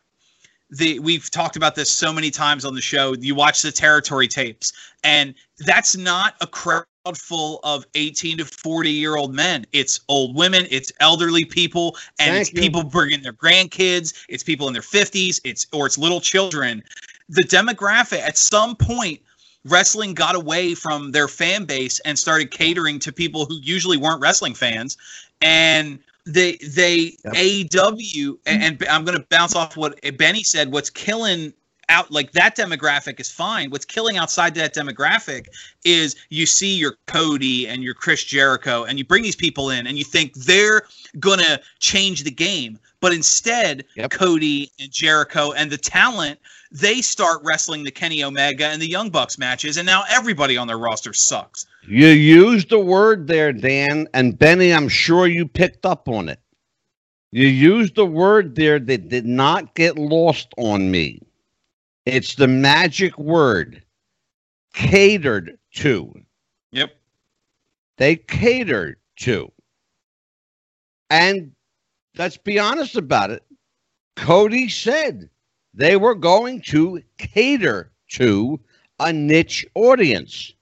[0.69, 3.15] the we've talked about this so many times on the show.
[3.15, 4.73] You watch the territory tapes
[5.05, 9.65] and that's not a crowd full of 18 to 40 year old men.
[9.73, 12.61] It's old women, it's elderly people, and Thank it's you.
[12.61, 16.83] people bringing their grandkids, it's people in their 50s, it's or it's little children.
[17.29, 19.21] The demographic at some point
[19.69, 24.21] wrestling got away from their fan base and started catering to people who usually weren't
[24.21, 24.97] wrestling fans
[25.43, 27.35] and they they Yep.
[27.35, 31.53] AEW and, and I'm going to bounce off what Benny said what's killing
[31.89, 35.47] out like that demographic is fine what's killing outside that demographic
[35.85, 39.87] is you see your Cody and your Chris Jericho and you bring these people in
[39.87, 40.83] and you think they're
[41.21, 44.11] going to change the game but instead Yep.
[44.11, 49.11] Cody and Jericho and the talent they start wrestling the Kenny Omega and the Young
[49.11, 51.67] Bucks matches, and now everybody on their roster sucks.
[51.87, 56.41] You used the word there, Dan, and Benny, I'm sure you picked up on it.
[57.33, 61.21] You used the word there that did not get lost on me.
[62.07, 63.83] It's the magic word
[64.73, 66.13] catered to.
[66.73, 66.95] Yep.
[67.99, 69.51] They catered to.
[71.11, 71.53] And
[72.17, 73.43] let's be honest about it.
[74.17, 75.29] Cody said
[75.77, 78.59] they were going to cater to
[78.99, 80.55] a niche audience.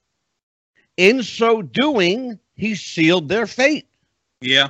[0.97, 3.87] In so doing, he sealed their fate.
[4.41, 4.69] Yeah.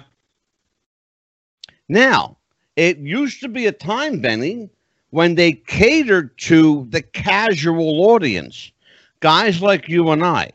[1.89, 2.38] Now,
[2.75, 4.69] it used to be a time, Benny,
[5.10, 8.71] when they catered to the casual audience,
[9.19, 10.51] guys like you and I,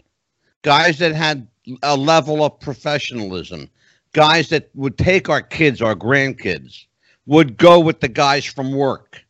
[0.63, 1.47] guys that had
[1.83, 3.69] a level of professionalism,
[4.13, 6.87] guys that would take our kids, our grandkids,
[7.27, 9.25] would go with the guys from work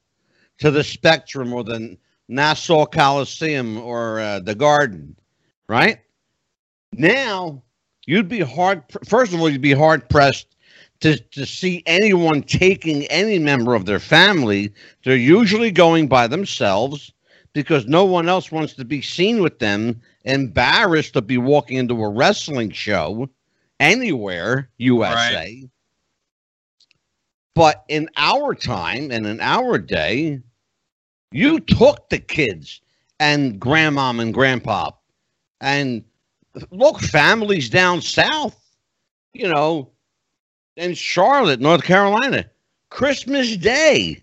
[0.60, 1.96] to the Spectrum or the
[2.28, 5.16] Nassau Coliseum or uh, the Garden,
[5.68, 5.98] right?
[6.92, 7.62] Now,
[8.06, 10.56] you'd be hard, first of all, you'd be hard pressed
[11.00, 14.72] to, to see anyone taking any member of their family.
[15.04, 17.12] They're usually going by themselves
[17.52, 22.02] because no one else wants to be seen with them, embarrassed to be walking into
[22.02, 23.28] a wrestling show
[23.80, 25.34] anywhere, USA.
[25.34, 25.70] Right.
[27.54, 30.40] But in our time and in our day,
[31.32, 32.80] you took the kids
[33.18, 34.90] and grandmom and grandpa
[35.60, 36.04] and
[36.70, 38.58] look, families down south,
[39.32, 39.90] you know,
[40.76, 42.48] in Charlotte, North Carolina,
[42.88, 44.22] Christmas Day,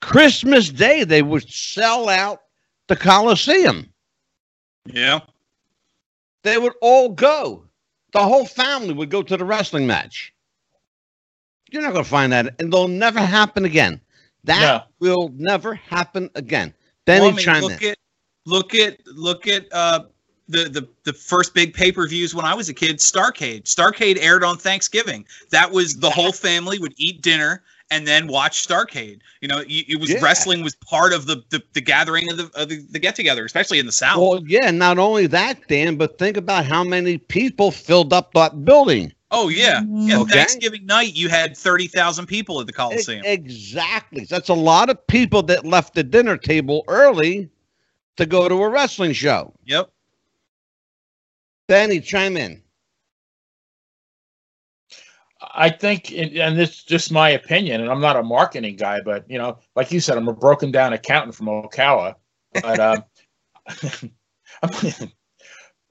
[0.00, 2.42] Christmas Day, they would sell out
[2.88, 3.88] the Coliseum.
[4.86, 5.20] Yeah.
[6.42, 7.64] They would all go.
[8.12, 10.32] The whole family would go to the wrestling match.
[11.70, 14.00] You're not going to find that, and they'll never happen again.
[14.44, 14.82] That No.
[15.00, 16.74] will never happen again.
[17.04, 17.90] Benny Well, I mean, chime look in.
[17.90, 17.98] at
[18.46, 20.04] look at look at uh
[20.48, 22.98] the, the the first big pay per views when I was a kid.
[22.98, 23.64] Starcade.
[23.64, 25.26] Starcade aired on Thanksgiving.
[25.50, 29.20] That was the whole family would eat dinner and then watch Starcade.
[29.40, 30.20] You know, y- it was Yeah.
[30.22, 33.44] wrestling was part of the the, the gathering of the of the, the get together,
[33.44, 34.18] especially in the South.
[34.20, 38.64] Well, yeah, not only that, Dan, but think about how many people filled up that
[38.64, 39.12] building.
[39.30, 40.20] Oh yeah, yeah.
[40.20, 40.32] Okay.
[40.32, 43.22] Thanksgiving night, you had thirty thousand people at the Coliseum.
[43.24, 44.24] Exactly.
[44.24, 47.48] That's a lot of people that left the dinner table early
[48.16, 49.54] to go to a wrestling show.
[49.64, 49.90] yep.
[51.68, 52.62] Benny, chime in.
[55.40, 59.00] I think, and and this is just my opinion, and I'm not a marketing guy,
[59.00, 62.14] but you know, like you said, I'm a broken down accountant from Ocala.
[62.52, 62.80] But
[64.62, 65.12] um,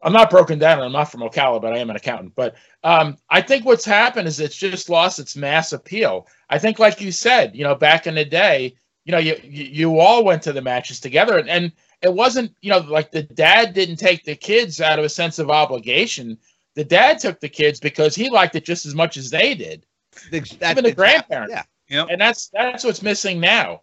[0.07, 2.33] I'm, I'm not broken down, and I'm not from Ocala, but I am an accountant.
[2.33, 6.27] But um, I think what's happened is it's just lost its mass appeal.
[6.49, 9.65] I think, like you said, you know, back in the day, you know, you you,
[9.65, 13.23] you all went to the matches together, and, and it wasn't, you know, like the
[13.23, 16.37] dad didn't take the kids out of a sense of obligation.
[16.75, 19.85] The dad took the kids because he liked it just as much as they did.
[20.31, 21.51] Ex- Even the grandparents.
[21.53, 21.63] Yeah.
[21.89, 22.07] Yep.
[22.11, 23.81] And that's that's what's missing now.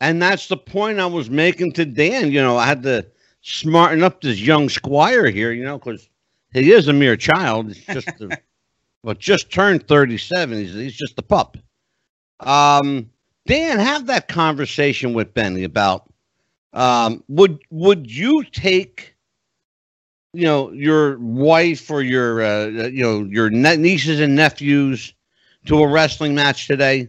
[0.00, 2.32] And that's the point I was making to Dan.
[2.32, 3.06] You know, I had to
[3.42, 6.08] smarten up this young squire here, you know, because
[6.52, 7.68] he is a mere child.
[7.68, 8.40] He's just, a,
[9.02, 10.58] well, just turned 37.
[10.58, 11.58] He's, he's just a pup.
[12.40, 13.10] Um,
[13.46, 16.08] Dan, have that conversation with Benny about
[16.72, 19.14] um, would would you take,
[20.32, 25.12] you know, your wife or your uh, you know your ne- nieces and nephews
[25.66, 27.08] to a wrestling match today?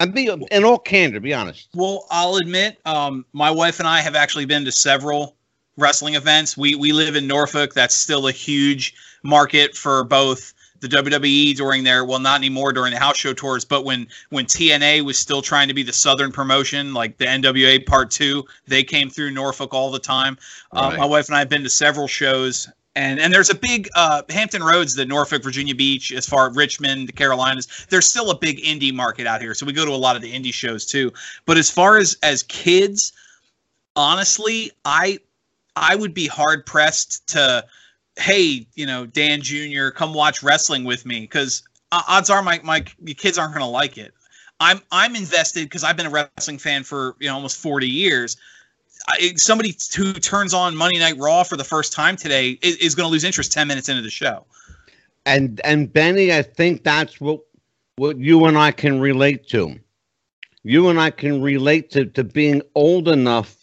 [0.00, 1.68] And be in all candor, be honest.
[1.74, 5.35] Well, I'll admit, um, my wife and I have actually been to several
[5.76, 6.56] wrestling events.
[6.56, 7.74] We we live in Norfolk.
[7.74, 12.92] That's still a huge market for both the WWE during their well, not anymore during
[12.92, 16.32] the house show tours, but when when TNA was still trying to be the Southern
[16.32, 20.38] promotion, like the NWA Part Two, they came through Norfolk all the time.
[20.72, 20.98] Um, Right.
[20.98, 22.68] my wife and I have been to several shows.
[22.94, 26.56] And, and there's a big uh, Hampton Roads, the Norfolk, Virginia Beach, as far as
[26.56, 27.86] Richmond, the Carolinas.
[27.90, 30.22] There's still a big indie market out here, so we go to a lot of
[30.22, 31.12] the indie shows too.
[31.44, 33.12] But as far as as kids,
[33.96, 35.18] honestly, I
[35.76, 37.64] I would be hard pressed to,
[38.16, 41.62] hey, you know, Dan Jr., come watch wrestling with me because
[41.92, 44.12] uh, odds are my my kids aren't going to like it.
[44.58, 48.36] I'm I'm invested because I've been a wrestling fan for you know almost 40 years.
[49.08, 52.94] I, somebody who turns on Monday Night Raw for the first time today is, is
[52.94, 54.46] going to lose interest 10 minutes into the show.
[55.26, 57.40] and and Benny, I think that's what
[57.96, 59.78] what you and I can relate to.
[60.62, 63.55] You and I can relate to to being old enough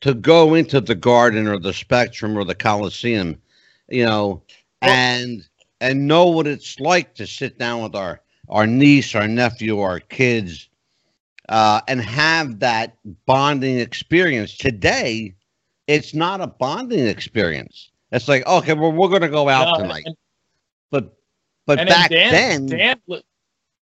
[0.00, 3.40] to go into the Garden or the Spectrum or the Coliseum,
[3.88, 4.42] you know,
[4.82, 5.46] and
[5.80, 10.00] and know what it's like to sit down with our our niece, our nephew, our
[10.00, 10.68] kids,
[11.48, 14.56] uh, and have that bonding experience.
[14.56, 15.34] Today,
[15.86, 17.90] it's not a bonding experience.
[18.12, 20.04] It's like, okay, well, we're going to go out No, tonight.
[20.06, 20.16] and-
[20.90, 21.14] But
[21.66, 23.22] but back Dan, then, Dan,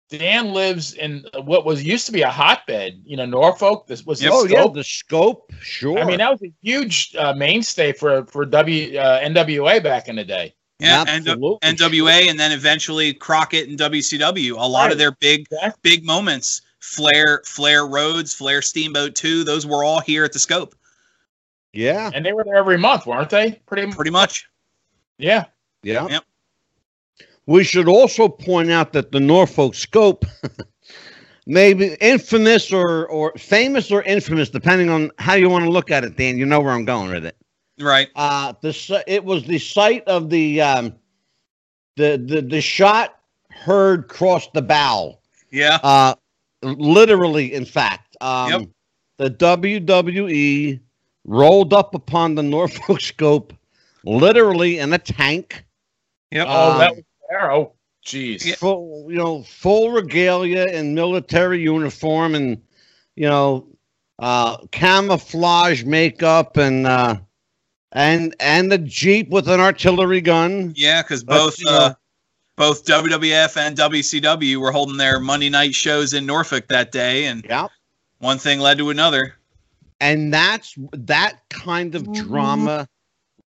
[0.09, 3.01] Dan lives in what was used to be a hotbed.
[3.05, 3.87] You know, Norfolk.
[3.87, 4.31] This was Yep.
[4.31, 4.73] the oh yeah, scope.
[4.75, 5.99] the scope, sure.
[5.99, 10.15] I mean, that was a huge uh, mainstay for for W uh, NWA back in
[10.15, 10.53] the day.
[10.79, 11.57] Yeah, Absolutely.
[11.63, 14.51] NWA, and then eventually Crockett and WCW.
[14.51, 14.91] A lot Right.
[14.91, 15.79] of their big Exactly.
[15.81, 16.61] big moments.
[16.81, 20.75] Flair, Flair Rhodes, Flair Steamboat 2, those were all here at the scope.
[21.73, 23.53] yeah, And they were there every month, weren't they?
[23.65, 24.47] Pretty, Pretty much.
[25.17, 25.45] yeah.
[25.81, 26.07] yeah.
[26.07, 26.23] Yep.
[27.47, 30.25] We should also point out that the Norfolk scope,
[31.47, 35.91] may be infamous or or famous or infamous, depending on how you want to look
[35.91, 36.17] at it.
[36.17, 37.36] Dan, you know where I'm going with it.
[37.79, 38.10] Right.
[38.15, 40.93] Uh, the it was the site of the um,
[41.97, 45.19] the the the shot heard cross the bow.
[45.51, 45.77] Yeah.
[45.84, 46.15] Uh,
[46.63, 48.69] literally, in fact, um, Yep.
[49.17, 50.79] the WWE
[51.25, 53.53] rolled up upon the Norfolk scope,
[54.03, 55.65] literally in a tank.
[56.31, 56.47] Yep.
[56.49, 57.51] Oh, Um, that was there.
[57.51, 57.73] Oh,
[58.05, 58.45] jeez.
[58.45, 58.55] Yeah.
[58.55, 62.61] full you know full regalia and military uniform and
[63.15, 63.67] you know
[64.19, 67.17] uh camouflage makeup and uh
[67.91, 71.93] and and the jeep with an artillery gun Yeah, because both uh, uh,
[72.57, 77.45] both WWF and WCW were holding their Monday night shows in Norfolk that day, and
[77.49, 77.67] yeah
[78.19, 79.35] one thing led to another.
[79.99, 82.88] and that's that kind of drama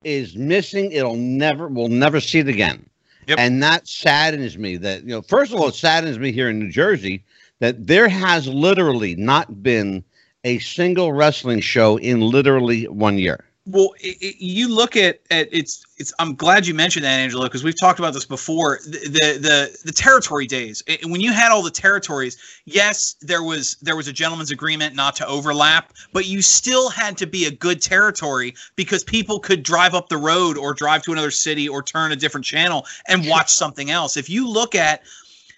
[0.05, 2.87] is missing it'll never we'll never see it again
[3.27, 3.39] Yep.
[3.39, 6.59] and that saddens me that you know first of all it saddens me here in
[6.59, 7.25] new jersey
[7.61, 10.05] that there has literally not been
[10.45, 15.49] a single wrestling show in literally one year Well, i i you look at, at
[15.51, 16.13] it's it's.
[16.19, 18.79] I'm glad you mentioned that, Angelo, because we've talked about this before.
[18.85, 20.83] The, the the the territory days.
[20.87, 24.95] I- When you had all the territories, yes, there was there was a gentleman's agreement
[24.95, 29.63] not to overlap, but you still had to be a good territory because people could
[29.63, 33.27] drive up the road or drive to another city or turn a different channel and
[33.27, 34.19] watch something else.
[34.19, 35.01] If you look at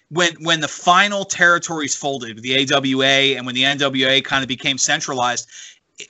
[0.09, 4.77] when when the final territories folded, the AWA and when the NWA kind of became
[4.77, 5.49] centralized,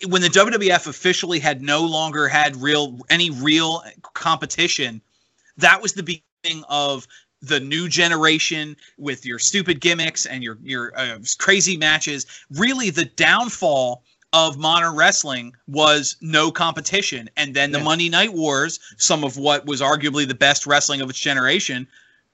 [0.08, 5.02] when the WWF officially had no longer had real any real competition,
[5.58, 7.08] that was the beginning of
[7.42, 12.26] the new generation with your stupid gimmicks and your your uh, crazy matches.
[12.52, 17.86] Really, the downfall of modern wrestling was no competition, and then the Yeah.
[17.86, 21.88] Monday Night Wars, some of what was arguably the best wrestling of its generation,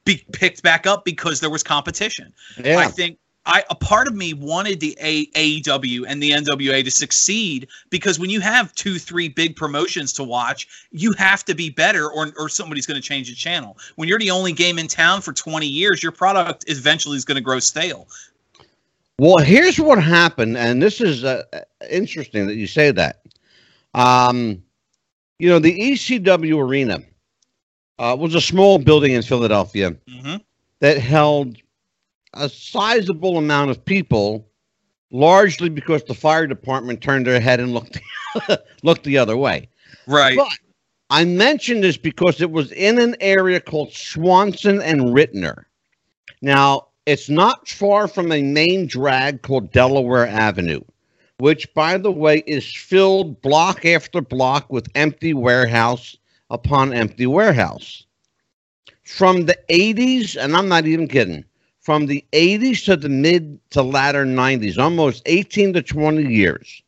[0.04, 2.34] be picked back up because there was competition.
[2.58, 6.92] I think I a part of me wanted the a- AEW and the NWA to
[6.92, 11.70] succeed because when you have two, three big promotions to watch, you have to be
[11.70, 13.78] better, or or somebody's going to change the channel.
[13.96, 17.36] When you're the only game in town for 20 years, your product eventually is going
[17.36, 18.08] to grow stale.
[19.20, 21.44] Well, here's what happened, and this is uh,
[21.90, 23.22] interesting that you say that.
[23.94, 24.64] Um,
[25.38, 27.00] you know, the ECW arena
[28.00, 30.36] uh, was a small building in Philadelphia hmm
[30.80, 31.58] that held
[32.34, 34.48] a sizable amount of people,
[35.12, 38.00] largely because the fire department turned their head and looked
[38.84, 39.70] looked the other way.
[40.08, 40.38] Right.
[40.38, 40.52] But
[41.10, 45.66] I mention this because it was in an area called Swanson and Ritner.
[46.42, 50.82] Now, it's not far from a main drag called Delaware Avenue,
[51.38, 56.18] which, by the way, is filled block after block with empty warehouse
[56.50, 58.06] upon empty warehouse.
[59.04, 61.44] From the 80s, and I'm not even kidding,
[61.84, 66.84] from the 80s to the mid to latter 90s, almost 18 to 20 years,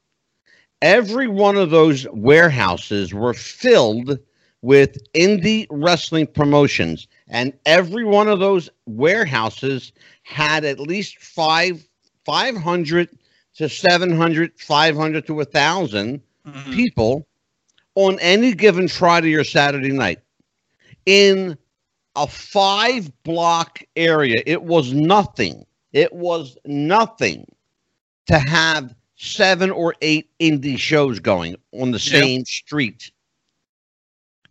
[0.81, 4.19] every one of those warehouses were filled
[4.61, 9.93] with indie wrestling promotions and every one of those warehouses
[10.23, 11.87] had at least five
[12.25, 13.09] 500
[13.55, 16.71] to 700 500 to 1000 Mhm.
[16.71, 17.27] people
[17.95, 20.19] on any given friday or saturday night
[21.05, 21.57] in
[22.15, 27.45] a five block area it was nothing it was nothing
[28.27, 33.11] to have seven or eight indie shows going on the same street.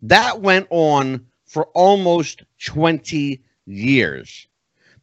[0.01, 4.47] That went on for almost 20 years.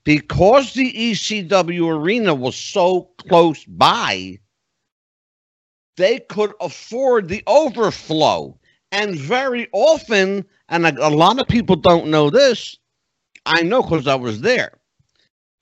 [0.04, 4.40] Because the ECW arena was so close by,
[5.96, 8.58] they could afford the overflow.
[8.90, 12.76] And very often, and a, a lot of people don't know this,
[13.46, 14.72] I know because I was there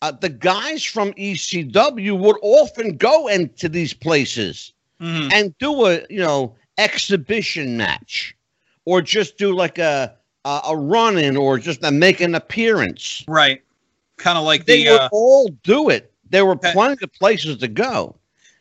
[0.03, 5.33] uh, the guys from ECW would often go into these places Mhm.
[5.33, 8.35] and do a you know exhibition match,
[8.85, 13.25] or just do like a a, a run in, or just a, make an appearance.
[13.29, 13.63] Right.
[14.17, 16.13] Kind of like They the would uh, all do it.
[16.29, 18.17] There were plenty of places to go.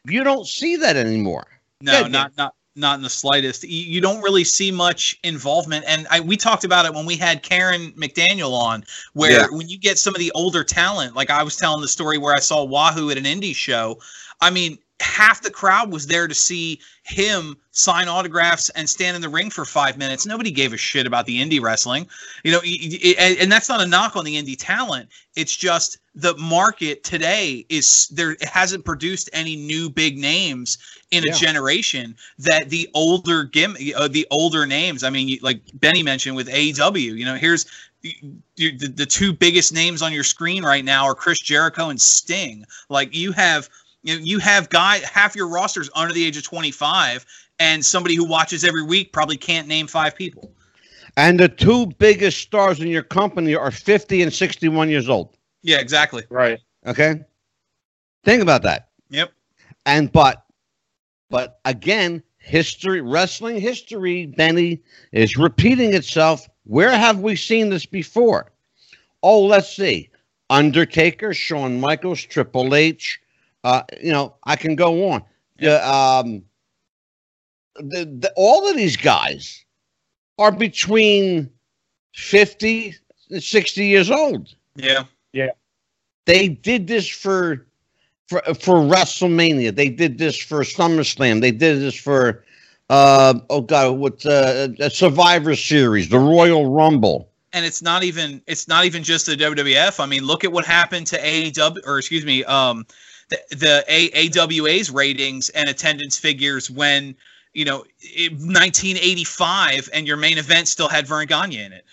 [0.06, 1.46] You don't see that anymore.
[1.82, 3.64] no, yeah, not not not in the slightest.
[3.64, 7.44] You, don't really see much involvement, and I, we talked about it when we had
[7.44, 9.48] Karen McDaniel on, where Yeah.
[9.52, 12.34] when you get some of the older talent, like I was telling the story where
[12.36, 14.00] I saw Wahoo at an indie show.
[14.42, 19.22] I mean, half the crowd was there to see him sign autographs and stand in
[19.22, 20.26] the ring for five minutes.
[20.26, 22.08] Nobody gave a shit about the indie wrestling,
[22.44, 25.10] you know, y- y- and, and that's not a knock on the indie talent.
[25.36, 30.78] It's just the market today is there it hasn't produced any new big names
[31.12, 35.04] in a generation that the older gim uh, the older names.
[35.04, 37.66] I mean, like Benny mentioned with AEW, you know, here's
[38.02, 38.16] the,
[38.56, 42.66] the, the two biggest names on your screen right now are Chris Jericho and Sting.
[42.90, 43.70] Like you have
[44.04, 47.26] you have guy half your rosters under the age of 25
[47.60, 50.52] and somebody who watches every week probably can't name five people.
[51.18, 55.36] And the two biggest stars in your company are 50 and 61 years old.
[55.62, 56.24] Yeah, exactly.
[56.30, 56.60] Right.
[56.86, 57.22] Okay.
[58.24, 58.90] Think about that.
[59.10, 59.32] Yep.
[59.86, 60.46] And but
[61.30, 64.82] but again, history wrestling history, Benny,
[65.12, 66.48] is repeating itself.
[66.64, 68.52] Where have we seen this before?
[69.24, 70.10] Oh, let's see.
[70.50, 73.20] Undertaker, Shawn Michaels, Triple H.
[73.64, 75.24] Uh, you know, I can go on.
[75.60, 76.44] The, um,
[77.76, 79.64] the, the, all of these guys
[80.38, 81.50] are between
[82.16, 82.96] 50
[83.30, 85.04] and 60 years old Yeah.
[86.26, 87.66] They did this for
[88.28, 89.76] for for WrestleMania.
[89.76, 91.42] They did this for SummerSlam.
[91.42, 92.44] They did this for
[92.90, 97.30] uh oh god, what uh, a Survivor Series, the Royal Rumble.
[97.54, 100.00] and it's not even it's not even just the WWF.
[100.00, 102.86] I mean, look at what happened to AEW or excuse me, um,
[103.30, 107.16] the, the A- AWA's ratings and attendance figures when
[107.54, 111.86] you know 1985 and your main event still had Verne Gagne in it.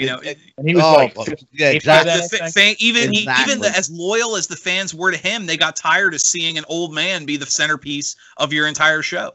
[0.00, 2.12] You know, It- And he was Oh, like, well, 50 yeah, exactly.
[2.12, 2.78] the I fa- think.
[2.78, 5.76] fa- even he, even the, as loyal as the fans were to him, they got
[5.76, 9.34] tired of seeing an old man be the centerpiece of your entire show.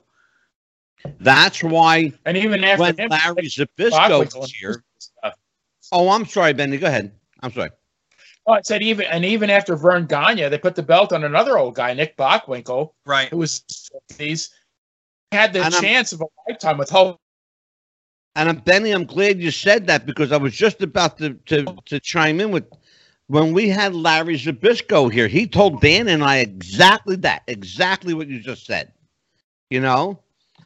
[1.19, 4.83] That's why and even after when him, Larry like, Zbyszko was here.
[5.91, 6.77] Oh, I'm sorry, Benny.
[6.77, 7.11] Go ahead.
[7.43, 7.69] I'm sorry.
[8.47, 11.59] Oh, I said even and even after Verne Gagne, they put the belt on another
[11.59, 13.29] old guy, Nick Bockwinkel, Right.
[13.29, 13.63] who was
[14.11, 14.49] 50s,
[15.31, 17.19] had the And I'm- chance of a lifetime with Hulk.
[18.35, 21.65] And I'm Benny, I'm glad you said that because I was just about to to,
[21.85, 22.65] to chime in with
[23.27, 28.27] when we had Larry Zbyszko here, he told Dan and I exactly that, exactly what
[28.27, 28.91] you just said.
[29.69, 30.19] You know,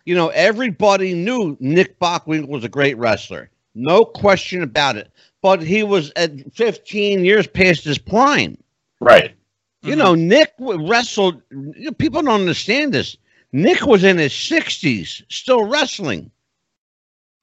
[0.05, 5.09] you know, everybody knew Nick Bockwinkel was a great wrestler, no question about it.
[5.41, 8.57] But he was at 15 years past his prime.
[8.99, 9.35] Right.
[9.81, 10.27] You know, mm-hmm.
[10.27, 11.41] Nick wrestled.
[11.51, 13.15] you know, People don't understand this.
[13.53, 16.29] Nick was in his 60s, still wrestling.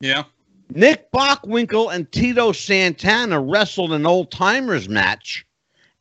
[0.00, 0.24] Yeah.
[0.70, 5.46] Nick Bockwinkel and Tito Santana wrestled an old timers match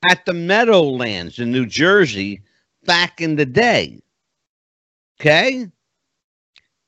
[0.09, 2.41] at the Meadowlands in New Jersey
[2.85, 4.01] back in the day.
[5.19, 5.69] Okay?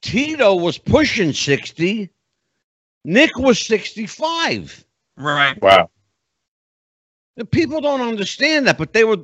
[0.01, 2.09] Tito was pushing 60.
[3.05, 4.85] Nick was 65.
[5.17, 5.61] Right.
[5.61, 5.89] Wow.
[7.35, 9.17] The people don't understand that, but they were,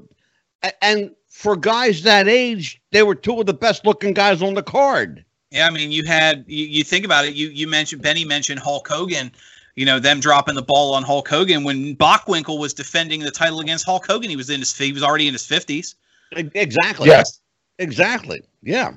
[0.82, 4.64] and for guys that age, they were two of the best looking guys on the
[4.64, 5.26] card.
[5.54, 7.36] Yeah, I mean, you had you, you think about it.
[7.36, 9.32] You you mentioned Benny mentioned Hulk Hogan.
[9.76, 13.60] You know them dropping the ball on Hulk Hogan when Bockwinkel was defending the title
[13.60, 14.32] against Hulk Hogan.
[14.32, 15.96] He was in his he was already in his fifties.
[16.32, 17.08] Exactly.
[17.08, 17.40] Yes.
[17.78, 18.42] Exactly.
[18.64, 18.94] Yeah.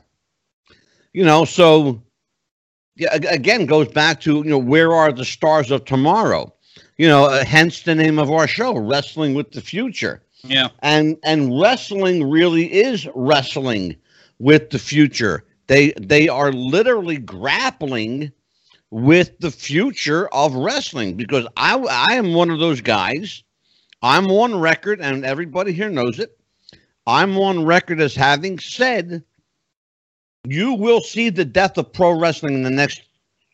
[1.12, 2.00] You know, so
[2.96, 6.54] yeah, again goes back to you know where are the stars of tomorrow?
[6.96, 10.22] You know, uh, hence the name of our show, Wrestling with the Future.
[10.42, 13.96] Yeah, And and wrestling really is wrestling
[14.38, 15.44] with the future.
[15.66, 16.06] They mm-hmm.
[16.06, 18.32] they are literally grappling
[18.90, 23.42] with the future of wrestling because I I am one of those guys.
[24.02, 26.38] I'm on record and everybody here knows it.
[27.06, 29.22] I'm on record as having said
[30.44, 33.02] you will see the death of pro wrestling in the next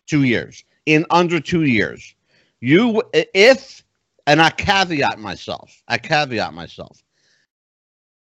[0.08, 0.64] 2 years.
[0.84, 2.14] In under 2 years.
[2.60, 3.82] You if
[4.26, 5.82] and I caveat myself.
[5.88, 7.02] I caveat myself.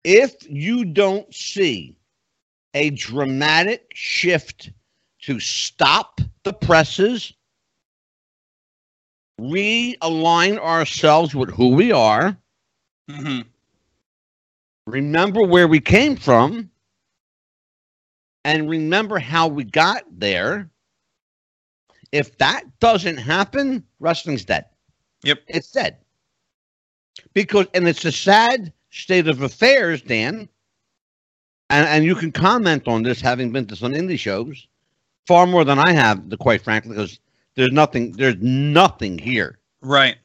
[0.05, 1.97] If you don't see
[2.75, 4.71] a dramatic shift
[5.23, 7.33] to stop the presses,
[9.41, 12.37] realign ourselves with who we are,
[13.09, 13.41] hmm
[14.87, 16.71] remember where we came from,
[18.45, 20.69] and remember how we got there.
[22.13, 24.65] If that doesn't happen, wrestling's dead.
[25.23, 25.43] Yep.
[25.49, 25.99] It's dead.
[27.35, 30.49] Because, and it's a sad state of affairs, Dan.
[31.71, 34.67] And, and you can comment on this having been to some indie shows
[35.27, 37.21] far more than I have, the quite frankly, because
[37.55, 40.17] there's nothing, there's nothing here right.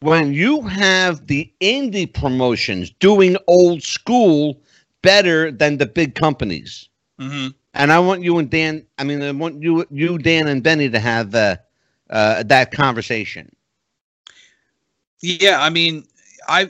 [0.00, 4.60] when you have the indie promotions doing old school
[5.02, 6.88] better than the big companies
[7.18, 8.84] hmm and I want you and Dan.
[8.98, 11.56] I mean, I want you, you, Dan, and Benny to have uh,
[12.10, 13.54] uh, that conversation.
[15.20, 16.04] Yeah, I mean,
[16.48, 16.68] I.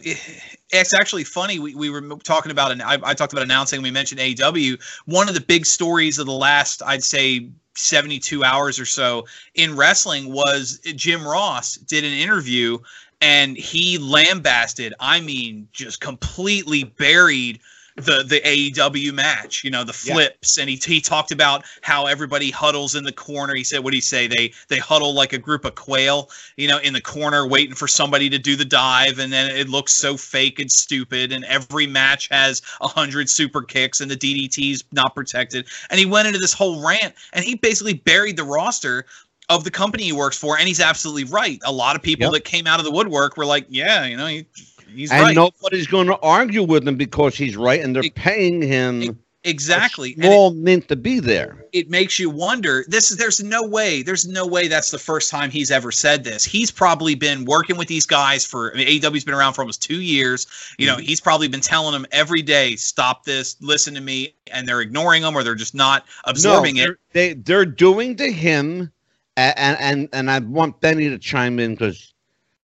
[0.71, 1.59] It's actually funny.
[1.59, 3.81] We, we were talking about, and I, I talked about announcing.
[3.83, 4.81] We mentioned AEW.
[5.07, 9.77] One of the big stories of the last, I'd say, 72 hours or so in
[9.77, 12.79] wrestling was Jim Ross did an interview
[13.21, 17.61] and he lambasted, I mean, just completely buried
[18.05, 20.63] the the AEW match, you know, the flips, yeah.
[20.63, 23.55] and he he talked about how everybody huddles in the corner.
[23.55, 24.27] He said, "What do he say?
[24.27, 27.89] They they huddle like a group of quail, you know, in the corner waiting for
[27.89, 31.33] somebody to do the dive, and then it looks so fake and stupid.
[31.33, 35.67] And every match has a hundred super kicks, and the DDT's not protected.
[35.91, 39.07] And he went into this whole rant, and he basically buried the roster
[39.49, 41.59] of the company he works for, and he's absolutely right.
[41.65, 42.33] A lot of people yep.
[42.33, 44.47] that came out of the woodwork were like, "Yeah, you know, he,
[44.89, 45.35] he's and right.
[45.35, 49.17] nobody's going to argue with him because he's right, and they're it, paying him." It,
[49.45, 54.03] exactly small mint to be there it makes you wonder this is there's no way
[54.03, 57.77] there's no way that's the first time he's ever said this he's probably been working
[57.77, 60.97] with these guys for I mean, AEW's been around for almost two years you know
[60.97, 61.03] mm-hmm.
[61.03, 65.23] he's probably been telling them every day stop this listen to me and they're ignoring
[65.23, 68.91] him or they're just not absorbing no, it they they're doing to him
[69.39, 72.13] and and and I want Benny to chime in because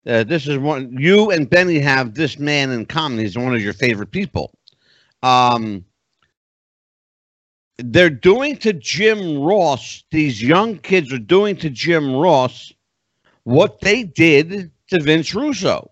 [0.06, 3.20] uh, this is one you and Benny have this man in common.
[3.20, 4.54] He's one of your favorite people.
[5.22, 5.86] Um,
[7.78, 10.04] they're doing to Jim Ross.
[10.12, 12.72] These young kids are doing to Jim Ross
[13.44, 15.90] what they did to Vince Russo.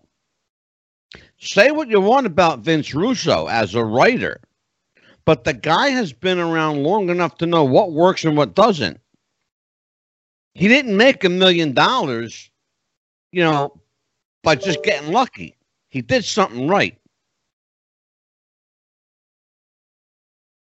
[1.39, 4.39] Say what you want about Vince Russo as a writer,
[5.25, 8.99] but the guy has been around long enough to know what works and what doesn't.
[10.53, 12.51] He didn't make a million dollars,
[13.31, 13.80] you know,
[14.43, 15.55] by just getting lucky.
[15.89, 16.97] He did something right.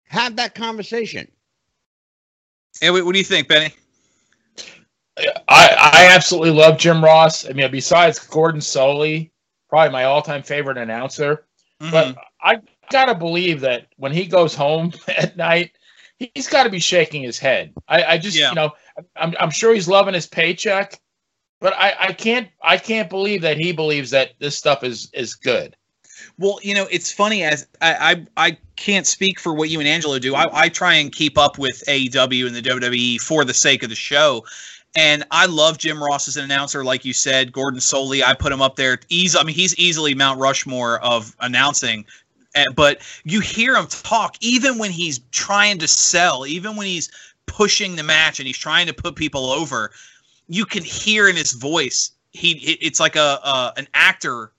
[0.06, 1.30] Have that conversation.
[2.82, 3.74] Hey, what, what do you think, Benny?
[5.18, 7.48] I, I absolutely love Jim Ross.
[7.48, 9.32] I mean, besides Gordon Solie,
[9.68, 11.46] probably my all-time favorite announcer.
[11.82, 11.92] Mm-hmm.
[11.92, 12.60] But I
[12.90, 15.72] gotta believe that when he goes home at night,
[16.20, 17.74] he's got to be shaking his head.
[17.88, 18.50] I, I just, yeah.
[18.50, 18.72] you know,
[19.16, 21.00] I'm, I'm sure he's loving his paycheck,
[21.60, 25.36] but I, I can't, I can't believe that he believes that this stuff is is
[25.36, 25.76] good.
[26.38, 29.88] Well, you know, it's funny as I, I, I can't speak for what you and
[29.88, 30.36] Angelo do.
[30.36, 33.90] I, I try and keep up with AEW and the WWE for the sake of
[33.90, 34.46] the show.
[34.96, 37.52] And I love Jim Ross as an announcer, like you said.
[37.52, 39.00] Gordon Solie, I put him up there.
[39.10, 42.06] Easy, I mean, he's easily Mount Rushmore of announcing
[42.56, 47.10] eh, but you hear him talk even when he's trying to sell, even when he's
[47.46, 49.92] pushing the match and he's trying to put people over.
[50.50, 54.52] You can hear in his voice he it's like a, an actor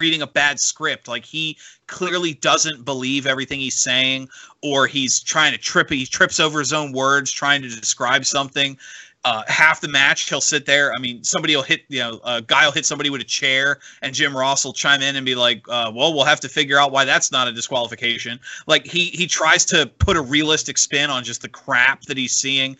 [0.00, 1.08] reading a bad script.
[1.08, 4.28] Like he clearly doesn't believe everything he's saying,
[4.62, 5.90] or he's trying to trip.
[5.90, 8.78] He trips over his own words trying to describe something
[9.24, 10.92] uh, half the match he'll sit there.
[10.92, 13.78] I mean, somebody will hit, you know, a guy will hit somebody with a chair,
[14.02, 16.78] and Jim Ross will chime in and be like, uh, "Well, we'll have to figure
[16.78, 21.08] out why that's not a disqualification." Like he he tries to put a realistic spin
[21.08, 22.76] on just the crap that he's seeing.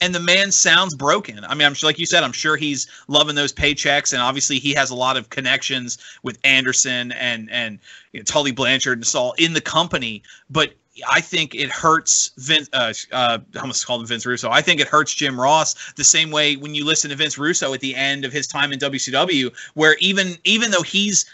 [0.00, 1.42] And the man sounds broken.
[1.44, 4.58] I mean, I'm sure, like you said, I'm sure he's loving those paychecks, and obviously
[4.58, 7.78] he has a lot of connections with Anderson and and
[8.12, 10.22] you know, Tully Blanchard and Saul in the company.
[10.50, 10.74] But
[11.08, 12.68] I think it hurts Vince.
[12.72, 14.50] Uh, uh, I almost called him Vince Russo.
[14.50, 17.72] I think it hurts Jim Ross the same way when you listen to Vince Russo
[17.74, 21.26] at the end of his time in WCW, where even even though he's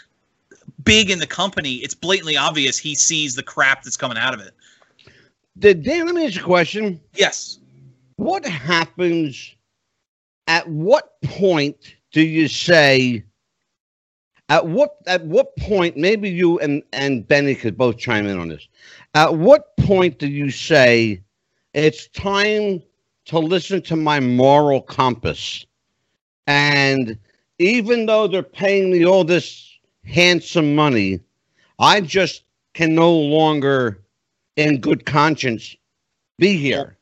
[0.83, 4.39] big in the company, it's blatantly obvious he sees the crap that's coming out of
[4.39, 4.53] it.
[5.59, 6.07] Did Dan?
[6.07, 6.99] Let me ask you a question.
[7.13, 7.59] Yes.
[8.15, 9.55] What happens?
[10.47, 13.23] At what point do you say?
[14.49, 15.97] At what at what point?
[15.97, 18.67] Maybe you and and Benny could both chime in on this.
[19.15, 21.21] At what point do you say
[21.73, 22.83] it's time
[23.25, 25.65] to listen to my moral compass?
[26.45, 27.17] And
[27.57, 29.71] even though they're paying me all this
[30.03, 31.21] handsome money,
[31.79, 32.43] I just
[32.73, 34.01] can no longer,
[34.57, 35.75] in good conscience,
[36.37, 36.97] be here.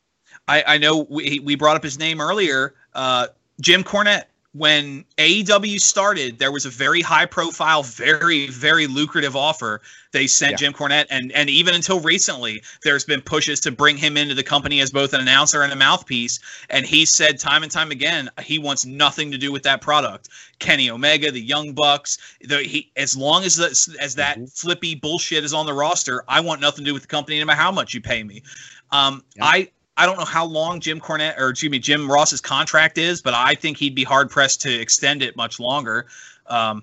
[0.52, 2.74] I, I know we, we brought up his name earlier.
[2.94, 3.28] Uh,
[3.60, 4.24] Jim Cornette
[4.54, 9.80] when AEW started, there was a very high profile, very, very lucrative offer.
[10.12, 10.56] They sent yeah.
[10.58, 14.42] Jim Cornette, and and even until recently, there's been pushes to bring him into the
[14.42, 16.38] company as both an announcer and a mouthpiece.
[16.68, 20.28] And he said time and time again, he wants nothing to do with that product.
[20.58, 23.68] Kenny Omega, the Young Bucks, the, he, as long as the,
[24.02, 24.44] as that mm-hmm.
[24.44, 27.46] flippy bullshit is on the roster, I want nothing to do with the company, no
[27.46, 28.42] matter how much you pay me.
[28.90, 29.44] Um, yeah.
[29.46, 33.20] I I don't know how long Jim Cornette or excuse me Jim Ross's contract is,
[33.20, 36.06] but I think he'd be hard pressed to extend it much longer.
[36.46, 36.82] Um,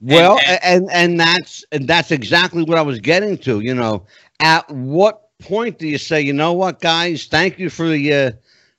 [0.00, 3.60] well, and, and and that's and that's exactly what I was getting to.
[3.60, 4.06] You know,
[4.40, 7.26] at what point do you say, you know what, guys?
[7.26, 8.32] Thank you for the uh,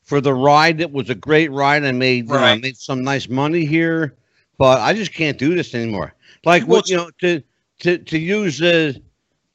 [0.03, 0.79] for the ride.
[0.79, 1.83] It was a great ride.
[1.83, 4.15] I made you know, I made some nice money here,
[4.57, 6.13] but I just can't do this anymore.
[6.45, 7.43] Like Well, what you know to
[7.79, 9.01] to to use the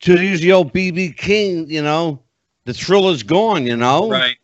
[0.01, 1.71] to use the old BB King.
[1.71, 2.23] You know,
[2.65, 3.67] the thrill is gone.
[3.67, 4.37] You know, Right.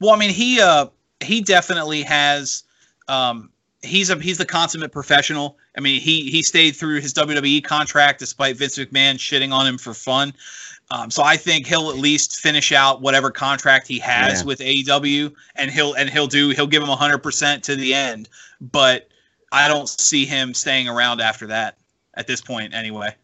[0.00, 0.86] Well, I mean, he uh
[1.20, 2.64] he definitely has
[3.08, 3.50] um
[3.82, 5.58] he's a he's the consummate professional.
[5.76, 9.78] I mean, he he stayed through his WWE contract despite Vince McMahon shitting on him
[9.78, 10.32] for fun.
[10.90, 14.46] Um, so I think he'll at least finish out whatever contract he has Yeah.
[14.46, 18.28] with AEW, and he'll and he'll do he'll give him hundred percent to the end.
[18.60, 19.08] But
[19.50, 21.78] I don't see him staying around after that
[22.14, 23.14] at this point, anyway.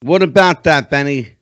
[0.00, 1.36] What about that, Benny?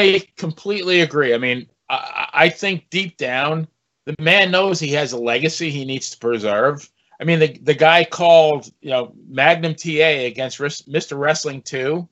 [0.00, 1.34] I completely agree.
[1.34, 3.66] I mean, I, I think deep down,
[4.06, 6.88] the man knows he has a legacy he needs to preserve.
[7.20, 11.18] I mean, the the guy called you know Magnum TA against Res- Mr.
[11.18, 12.08] Wrestling two,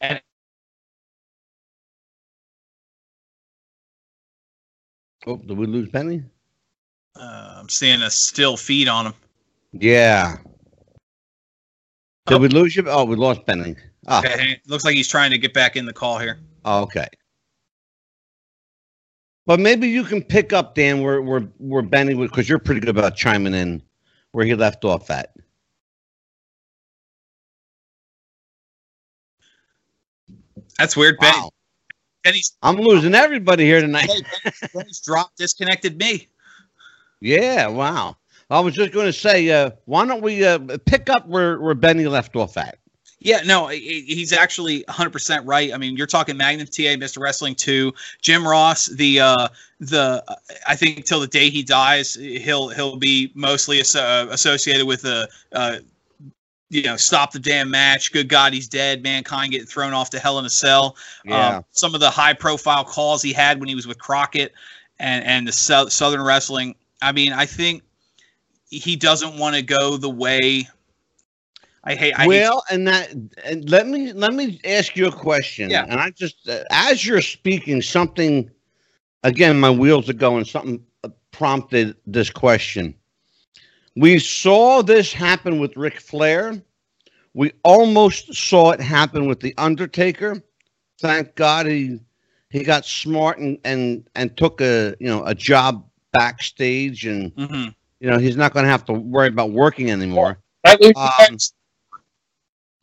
[0.00, 0.20] and
[5.26, 6.22] Oh, did we lose Benny?
[7.18, 9.14] Uh, I'm seeing a still feed on him.
[9.72, 10.36] Yeah.
[12.26, 12.38] Did Oh.
[12.38, 12.84] we lose you?
[12.88, 13.74] Oh, we lost Benny.
[14.06, 16.40] Ah, Okay, looks like he's trying to get back in the call here.
[16.66, 17.06] oh, okay.
[19.46, 22.90] But maybe you can pick up Dan where where where Benny because you're pretty good
[22.90, 23.82] about chiming in
[24.32, 25.34] where he left off at.
[30.78, 31.18] That's weird.
[31.20, 31.50] Ben, Wow.
[32.24, 34.10] Benny's, I'm losing everybody here tonight.
[34.10, 36.28] hey, Benny's dropped, disconnected me.
[37.20, 38.16] Yeah, wow.
[38.50, 41.74] I was just going to say, uh, why don't we uh, pick up where, where
[41.74, 42.78] Benny left off at?
[43.24, 45.72] Yeah, no, he- he- he's actually 100% right.
[45.72, 47.20] I mean, you're talking Magnum TA, Mr.
[47.20, 49.48] Wrestling 2, Jim Ross, the uh
[49.80, 50.34] the uh,
[50.68, 55.28] I think till the day he dies, he'll he'll be mostly asso- associated with the
[55.52, 55.78] uh
[56.70, 58.10] you know, stop the damn match.
[58.12, 59.02] Good God, he's dead.
[59.02, 60.96] Mankind getting thrown off to hell in a cell.
[61.24, 61.58] Yeah.
[61.58, 64.52] Um, some of the high profile calls he had when he was with Crockett
[64.98, 66.74] and and the Sou- Southern Wrestling.
[67.00, 67.82] I mean, I think
[68.70, 70.68] he doesn't want to go the way.
[71.84, 72.14] I hate.
[72.16, 73.12] I hate well, and that
[73.44, 75.70] and let me let me ask you a question.
[75.70, 75.84] Yeah.
[75.84, 78.50] And I just uh, as you're speaking, something
[79.22, 80.44] again, my wheels are going.
[80.44, 82.94] Something uh, prompted this question.
[83.96, 86.60] We saw this happen with Ric Flair.
[87.34, 90.42] We almost saw it happen with the Undertaker.
[91.00, 92.00] Thank God he
[92.50, 97.74] he got smart and and and took a you know a job backstage, and Mhm.
[98.00, 100.38] you know he's not going to have to worry about working anymore.
[100.62, 101.36] That leaves Um,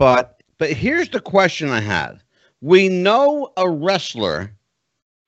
[0.02, 2.24] But but here's the question I have.
[2.62, 4.52] We know a wrestler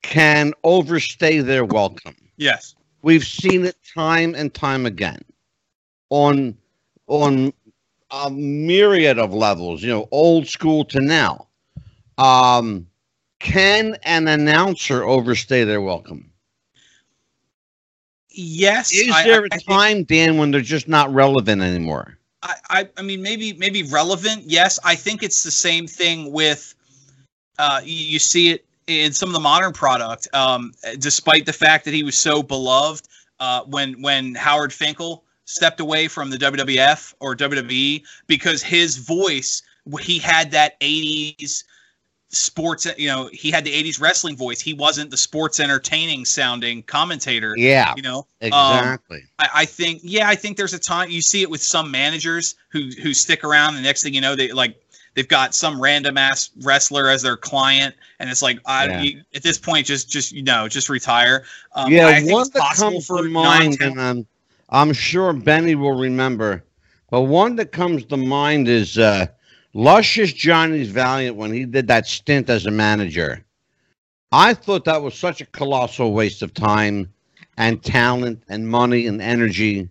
[0.01, 2.15] can overstay their welcome.
[2.37, 2.73] Yes.
[3.03, 5.21] We've seen it time and time again
[6.09, 6.57] on
[7.05, 7.53] on
[8.09, 11.49] a myriad of levels, you know, old school to now.
[12.17, 12.87] Um
[13.37, 16.31] can an announcer overstay their welcome?
[18.31, 18.91] Yes.
[18.91, 22.17] Is there I- a I time, Dan, when they're just not relevant anymore?
[22.43, 24.43] I, I, I mean, maybe, maybe relevant.
[24.45, 26.75] Yes, I think it's the same thing with.
[27.57, 30.27] Uh, you, you see it in some of the modern product.
[30.33, 33.07] Um, despite the fact that he was so beloved,
[33.39, 39.61] uh, when when Howard Finkel stepped away from the WWF or WWE because his voice,
[40.01, 41.63] he had that '80s
[42.33, 42.87] sports.
[42.97, 44.59] You know, he had the '80s wrestling voice.
[44.61, 47.55] He wasn't the sports entertaining sounding commentator.
[47.57, 49.23] Yeah, You know, exactly.
[49.39, 52.55] I, I think yeah, I think there's a time you see it with some managers
[52.69, 53.75] who who stick around.
[53.75, 54.75] The next thing you know, they like
[55.15, 59.01] they've got some random ass wrestler as their client, and it's like I Yeah.
[59.01, 61.45] you, at this point just just you know just retire.
[61.73, 64.27] Um, yeah, I one that comes for to mind, and I'm,
[64.69, 66.63] I'm sure Benny will remember,
[67.09, 69.27] but one that comes to mind is uh,
[69.73, 73.43] Luscious Johnny's Valiant when he did that stint as a manager.
[74.31, 77.11] I thought that was such a colossal waste of time
[77.57, 79.89] and talent and money and energy.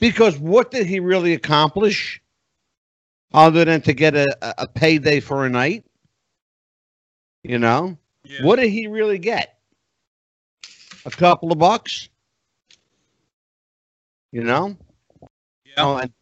[0.00, 2.22] Because what did he really accomplish
[3.32, 4.26] other than to get a,
[4.62, 5.84] a payday for a night?
[7.42, 7.98] You know?
[8.24, 8.44] Yeah.
[8.44, 9.58] What did he really get?
[11.04, 12.08] A couple of bucks?
[14.32, 14.76] You know?
[15.64, 15.72] Yeah.
[15.78, 16.12] Oh, and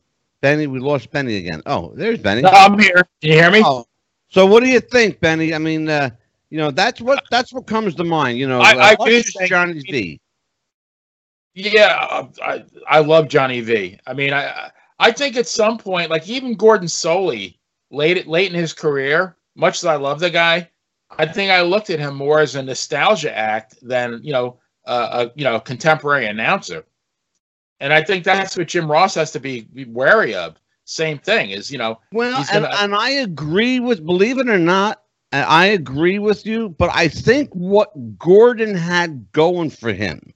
[0.46, 1.60] Benny, we lost Benny again.
[1.66, 2.42] Oh, there's Benny.
[2.42, 3.08] No, I'm here.
[3.20, 3.62] Can you hear me?
[3.64, 3.84] Oh,
[4.28, 5.52] so what do you think, Benny?
[5.52, 6.10] I mean, uh,
[6.50, 8.38] you know, that's what that's what comes to mind.
[8.38, 10.20] You know, I- uh, I Luscious think- Johnny's V.
[11.54, 13.98] Yeah, I I love Johnny V.
[14.06, 14.70] I mean, I
[15.00, 17.56] I think at some point, like even Gordon Solie,
[17.90, 20.70] late late in his career, much as I love the guy,
[21.18, 25.26] I think I looked at him more as a nostalgia act than you know uh,
[25.26, 26.84] a you know contemporary announcer.
[27.80, 30.56] And I think that's what Jim Ross has to be, be wary of.
[30.84, 34.48] Same thing is you know Well, He's and, gonna- and I agree with, believe it
[34.48, 35.02] or not,
[35.32, 40.32] I agree with you, but I think what Gordon had going for him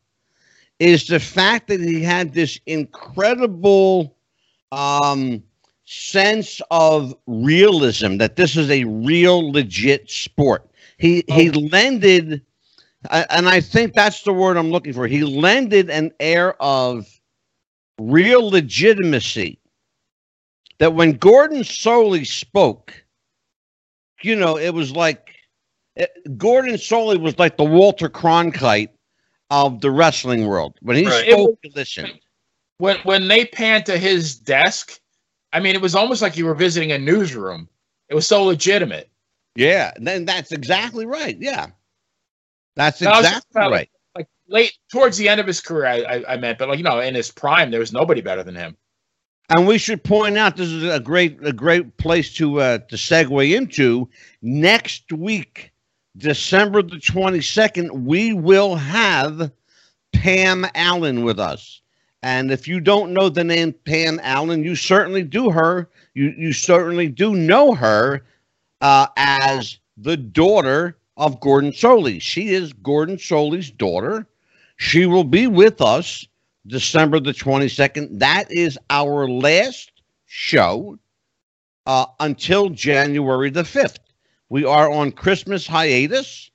[0.80, 4.16] is the fact that he had this incredible
[4.72, 5.42] um,
[5.84, 10.68] sense of realism that this is a real, legit sport.
[10.98, 11.58] He he Oh.
[11.70, 12.42] lended,
[13.10, 15.06] and I think that's the word I'm looking for.
[15.06, 17.06] He lended an air of
[18.00, 19.58] real legitimacy
[20.78, 23.04] that when Gordon Solie spoke,
[24.22, 25.34] you know, it was like
[25.96, 28.88] it, Gordon Solie was like the Walter Cronkite
[29.50, 30.76] of the wrestling world.
[30.80, 31.28] When he Right.
[31.30, 32.20] spoke, listened.
[32.78, 35.00] when when they panned to his desk,
[35.52, 37.68] I mean, it was almost like you were visiting a newsroom.
[38.08, 39.10] It was so legitimate.
[39.56, 41.36] Yeah, then that's exactly right.
[41.38, 41.66] Yeah,
[42.76, 43.90] that's No, was exactly about- right.
[44.50, 46.98] Late towards the end of his career, I, I, I meant, but like you know,
[46.98, 48.76] in his prime, there was nobody better than him.
[49.48, 52.96] And we should point out this is a great a great place to uh, to
[52.96, 54.08] segue into
[54.42, 55.72] next week,
[56.16, 58.06] December the twenty second.
[58.06, 59.52] We will have
[60.12, 61.80] Pam Allen with us,
[62.22, 65.88] and if you don't know the name Pam Allen, you certainly do her.
[66.14, 68.22] You you certainly do know her
[68.80, 72.20] uh, as the daughter of Gordon Solie.
[72.20, 74.26] She is Gordon Solie's daughter.
[74.80, 76.26] She will be with us
[76.66, 78.18] December the 22nd.
[78.18, 79.92] That is our last
[80.24, 80.98] show
[81.84, 83.98] uh, until January the 5th.
[84.48, 86.50] We are on Christmas hiatus,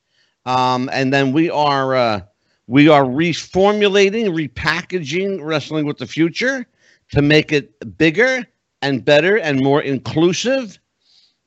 [0.48, 2.22] um, and then we are uh,
[2.66, 6.66] we are reformulating, repackaging Wrestling with the Future
[7.12, 8.44] to make it bigger
[8.82, 10.80] and better and more inclusive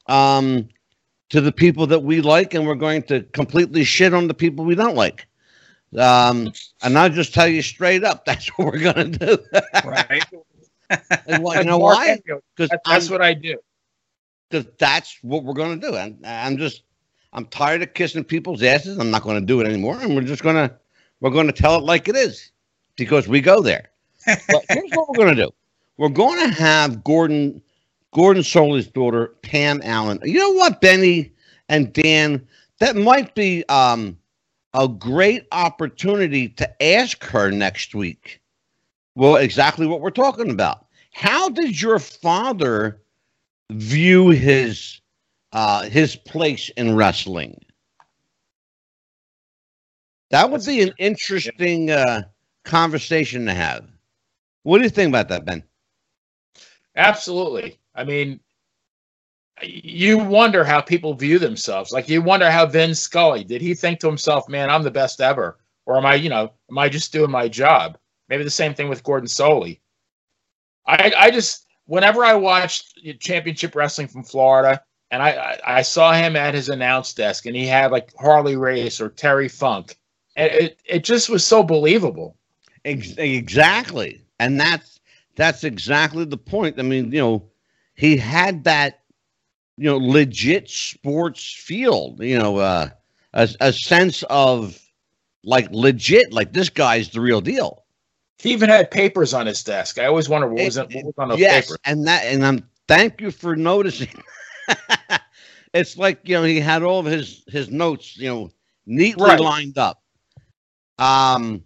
[0.07, 0.68] um,
[1.31, 4.64] to the people that we like, and we're going to completely shit on the people
[4.64, 5.26] we don't like.
[5.97, 6.53] Um,
[6.83, 9.39] and I'll just tell you straight up, that's what we're gonna do.
[9.85, 10.22] Right.
[11.26, 12.18] And why- you know why?
[12.57, 13.59] Because that- that's what I do.
[14.49, 15.95] Because that's what we're gonna do.
[15.97, 16.83] And I'm just
[17.35, 18.97] I'm tired of kissing people's asses.
[18.99, 19.99] I'm not gonna do it anymore.
[20.01, 20.74] And we're just gonna
[21.20, 22.53] we're gonna tell it like it is
[22.97, 23.91] because we go there.
[24.49, 25.51] But here's what we're gonna do.
[25.99, 27.61] We're gonna have Gordon
[28.14, 30.18] Gordon Solie's daughter, Pam Allen.
[30.22, 31.33] You know what, Benny
[31.68, 32.47] and Dan?
[32.81, 34.16] That might be um
[34.79, 38.41] a great opportunity to ask her next week.
[39.16, 40.87] Well, exactly what we're talking about.
[41.12, 43.03] How did your father
[43.70, 45.01] view his
[45.53, 47.61] uh his place in wrestling?
[50.31, 52.22] That would be an interesting uh
[52.64, 53.89] conversation to have.
[54.62, 55.64] What do you think about that, Ben?
[56.97, 57.79] Absolutely.
[57.95, 58.41] I mean,
[59.62, 61.92] you wonder how people view themselves.
[61.92, 65.20] Like you wonder how Vin Scully did he think to himself, "Man, I'm the best
[65.20, 67.98] ever," or am I, you know, am I just doing my job?
[68.28, 69.80] Maybe the same thing with Gordon Solie.
[70.86, 76.36] I, I just whenever I watched Championship Wrestling from Florida, and I, I, saw him
[76.36, 79.96] at his announce desk, and he had like Harley Race or Terry Funk,
[80.36, 82.36] it it just was so believable.
[82.84, 84.22] Exactly.
[84.38, 85.00] And that's
[85.34, 86.78] that's exactly the point.
[86.78, 87.50] I mean, you know,
[87.94, 89.00] he had that
[89.79, 92.91] you know legit sports field, you know, uh
[93.35, 94.79] a, a sense of
[95.45, 97.85] like legit, like this guy's the real deal.
[98.39, 99.99] He even had papers on his desk.
[99.99, 101.79] I always wonder what was, it, what was on those yes, papers.
[101.85, 104.09] and that and I'm thank you for noticing.
[105.74, 108.51] it's like you know he had all of his his notes you know
[108.87, 109.39] neatly Right.
[109.39, 110.03] lined up.
[110.99, 111.64] Um,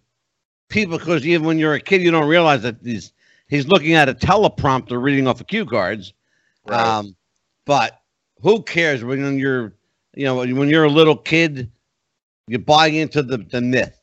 [0.68, 3.12] people because even when you're a kid you don't realize that he's
[3.48, 6.12] he's looking at a teleprompter reading off of cue cards.
[6.64, 6.94] Right.
[6.98, 7.16] Um,
[7.66, 8.01] but
[8.42, 9.74] who cares when you're
[10.14, 11.70] you know when you're a little kid
[12.48, 13.98] you buy into the the myth.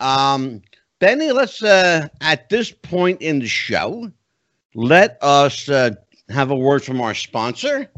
[0.00, 0.62] Um,
[1.00, 4.10] Benny, let's uh, at this point in the show,
[4.74, 5.92] let us uh,
[6.28, 7.90] have a word from our sponsor,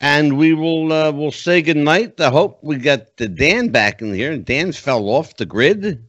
[0.00, 2.20] and we will uh, we'll say goodnight.
[2.20, 4.36] I hope we got the Dan back in here.
[4.38, 6.04] Dan's fell off the grid,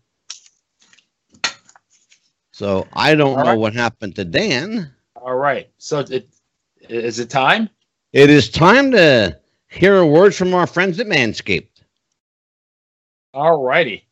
[2.51, 3.55] so I don't All know right.
[3.55, 4.93] what happened to Dan.
[5.15, 5.69] All right.
[5.77, 6.29] So it
[6.89, 7.69] is it time?
[8.13, 9.39] It is time to
[9.69, 11.83] hear a word from our friends at Manscaped.
[13.33, 14.05] All righty.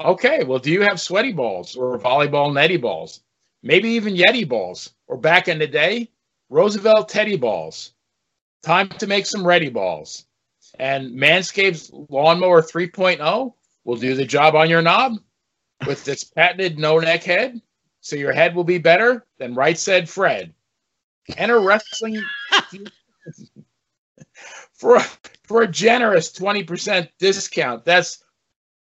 [0.00, 0.42] Okay.
[0.42, 3.20] Well, do you have sweaty balls or volleyball netty balls?
[3.62, 6.08] Maybe even Yeti balls, or back in the day,
[6.48, 7.92] Roosevelt Teddy balls.
[8.64, 10.24] Time to make some ready balls.
[10.78, 13.52] And Manscaped's Lawnmower 3.0
[13.84, 15.18] will do the job on your knob
[15.86, 17.60] with its patented no neck head,
[18.00, 20.54] so your head will be better than Right Said Fred.
[21.36, 22.20] Enter wrestling
[24.72, 25.04] for a,
[25.44, 27.84] for a generous 20% discount.
[27.84, 28.22] That's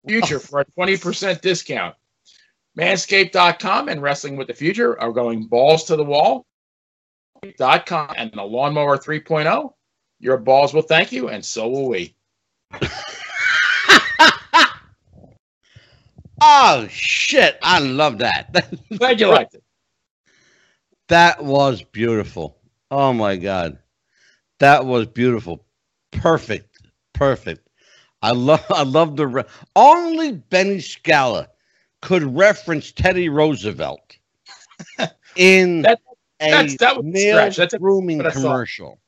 [0.06, 1.94] future for a 20% discount.
[2.78, 6.46] Manscaped.com and Wrestling with the Future are going balls to the wall.
[7.56, 9.72] Dot com and the Lawnmower 3.0.
[10.18, 12.16] Your balls will thank you, and so will we.
[16.40, 17.58] oh shit!
[17.62, 18.66] I love that.
[18.98, 19.62] Glad you liked it.
[21.08, 22.58] That was beautiful.
[22.90, 23.78] Oh my god,
[24.58, 25.64] that was beautiful.
[26.12, 26.78] Perfect,
[27.12, 27.68] perfect.
[28.22, 29.44] I love, I love the re-
[29.76, 31.48] only Benny Scala
[32.02, 34.16] could reference Teddy Roosevelt
[35.36, 36.00] in That-
[36.40, 37.56] a that's- that was a male stretch.
[37.56, 38.40] That's a- grooming what I saw.
[38.42, 39.00] commercial.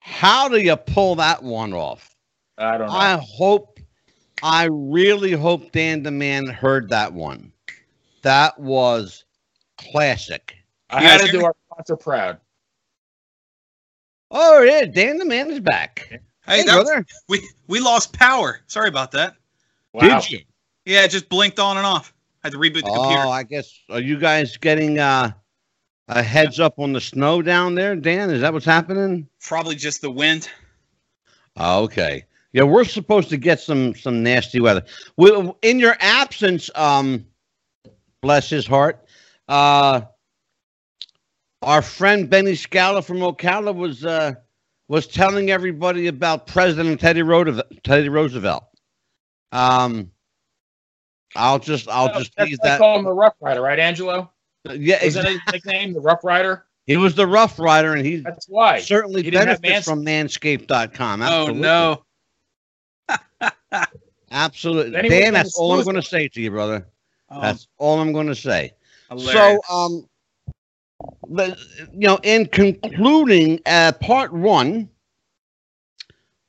[0.00, 2.16] How do you pull that one off?
[2.58, 2.92] I don't know.
[2.92, 3.78] I hope,
[4.42, 7.52] I really hope Dan the Man heard that one.
[8.22, 9.24] That was
[9.78, 10.56] classic.
[10.90, 11.44] I You had guys to do me?
[11.44, 12.38] our sponsor proud.
[14.32, 16.06] Oh yeah, Dan the Man is back.
[16.10, 18.60] Hey, Hey, that was- brother, we we lost power.
[18.66, 19.36] Sorry about that.
[19.92, 20.20] Wow.
[20.20, 20.40] did you?
[20.86, 22.12] Yeah, it just blinked on and off.
[22.42, 23.22] I had to reboot the computer.
[23.24, 25.30] Oh, I guess are you guys getting uh,
[26.08, 28.30] a heads up on the snow down there, Dan?
[28.30, 29.28] Is that what's happening?
[29.40, 30.48] Probably just the wind.
[31.56, 32.24] Oh, okay.
[32.52, 34.82] Yeah, we're supposed to get some some nasty weather.
[35.16, 37.26] We, in your absence, um,
[38.22, 39.04] bless his heart,
[39.48, 40.02] uh,
[41.62, 44.34] our friend Benny Scala from Ocala was uh,
[44.88, 47.66] was telling everybody about President Teddy Roosevelt.
[47.84, 48.64] Teddy Roosevelt.
[49.52, 50.10] Um,
[51.36, 52.78] I'll just I'll just That's that.
[52.78, 54.30] call him the Rough Rider, right, Angelo?
[54.64, 55.32] Yeah, Isn't exactly.
[55.32, 56.66] his nickname the Rough Rider?
[56.86, 58.80] He was the Rough Rider, and he That's why.
[58.80, 61.22] certainly He benefits from Manscaped.com.
[61.22, 62.02] Oh no.
[64.30, 65.08] Absolutely.
[65.08, 66.86] Dan, that's all I'm going to say to you, brother.
[67.28, 68.72] Um, That's all I'm going to say.
[69.10, 69.60] hilarious.
[69.68, 70.08] So, um,
[71.28, 71.54] you
[71.92, 74.88] know, in concluding uh, part one,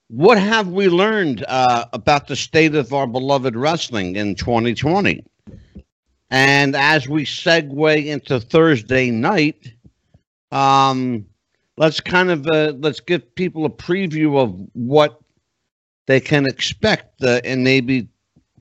[0.08, 5.24] what have we learned uh, about the state of our beloved wrestling in 2020?
[6.30, 9.74] And as we segue into Thursday night,
[10.51, 11.26] um,
[11.78, 15.20] let's kind of uh, let's give people a preview of what
[16.06, 18.08] they can expect uh, in maybe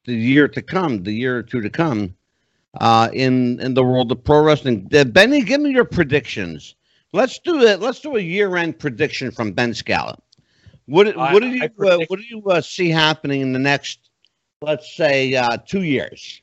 [0.05, 2.14] the year to come, the year or two to come,
[2.80, 4.88] uh, in in the world of pro wrestling.
[4.94, 6.74] Uh, Benny, give me your predictions.
[7.12, 7.80] Let's do it.
[7.80, 10.18] Let's do a year-end prediction from Ben Scala.
[10.86, 13.58] What I- what do you uh, predict- what do you uh, see happening in the
[13.58, 14.10] next,
[14.62, 16.40] let's say, uh, two years?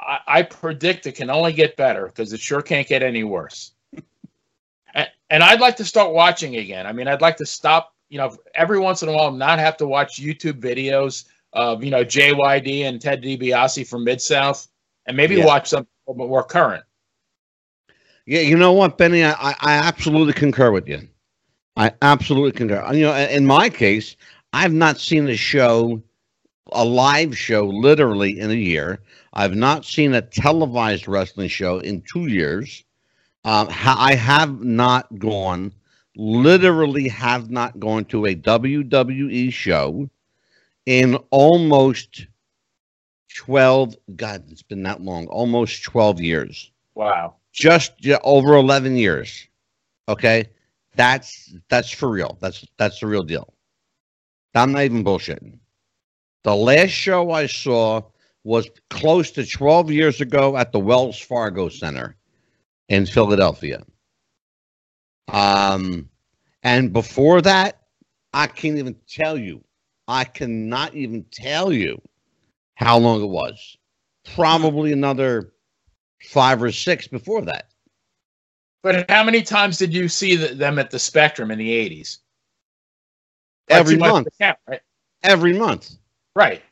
[0.00, 3.72] I, I predict it can only get better because it sure can't get any worse.
[4.94, 6.86] and, and I'd like to start watching again.
[6.86, 9.76] I mean, I'd like to stop, you know, every once in a while, not have
[9.78, 14.68] to watch YouTube videos of, you know, JYD and Ted DiBiase from Mid South
[15.06, 15.46] and maybe Yeah.
[15.46, 16.84] watch something a little bit more current.
[18.26, 21.08] Yeah, you know what, Benny, I, I absolutely concur with you.
[21.76, 22.86] I absolutely concur.
[22.92, 24.16] You know, in my case,
[24.52, 26.02] I've not seen a show,
[26.72, 29.00] a live show, literally in a year.
[29.32, 32.84] I've not seen a televised wrestling show in two years.
[33.44, 35.72] Um, I have not gone,
[36.14, 40.08] literally, have not gone to a WWE show
[40.86, 42.26] in almost
[43.36, 43.96] twelve.
[44.16, 45.26] God, it's been that long.
[45.28, 47.36] Almost twelve years Wow.
[47.52, 49.46] just yeah, over 11 years
[50.08, 50.46] okay
[50.94, 53.52] that's that's for real that's that's the real deal
[54.54, 55.58] i'm not even bullshitting
[56.44, 58.02] the last show i saw
[58.44, 62.16] was close to 12 years ago at the wells fargo center
[62.88, 63.82] in philadelphia
[65.28, 66.08] um
[66.62, 67.80] and before that
[68.34, 69.62] i can't even tell you
[70.08, 72.00] i cannot even tell you
[72.82, 73.76] how long it was
[74.34, 75.52] probably another
[76.22, 77.68] five or six before that
[78.82, 82.18] But how many times did you see the, them at the Spectrum in the 80s?
[83.68, 84.28] Every month.
[84.40, 84.80] count, right?
[85.22, 85.96] every month.
[86.34, 86.62] Right.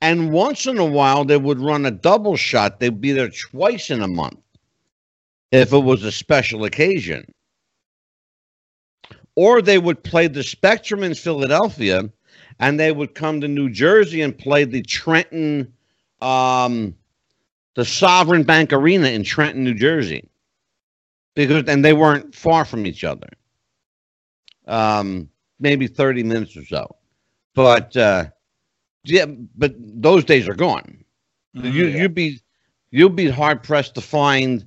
[0.00, 2.78] And once in a while, they would run a double shot.
[2.78, 4.38] They'd be there twice in a month
[5.50, 7.24] if it was a special occasion.
[9.34, 12.10] Or they would play the Spectrum in Philadelphia
[12.60, 15.72] and they would come to New Jersey and play the Trenton,
[16.20, 16.94] um,
[17.74, 20.28] the Sovereign Bank Arena in Trenton, New Jersey.
[21.34, 23.28] Because, and they weren't far from each other.
[24.66, 25.28] Um,
[25.60, 26.96] maybe 30 minutes or so.
[27.54, 28.26] But, uh,
[29.04, 31.04] yeah, but those days are gone.
[31.56, 31.72] Mhm.
[31.72, 32.40] You you'd be
[32.90, 34.66] you'd be hard pressed to find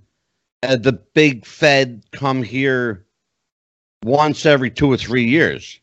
[0.64, 3.06] uh, the big Fed come here
[4.04, 5.81] once every two or three years.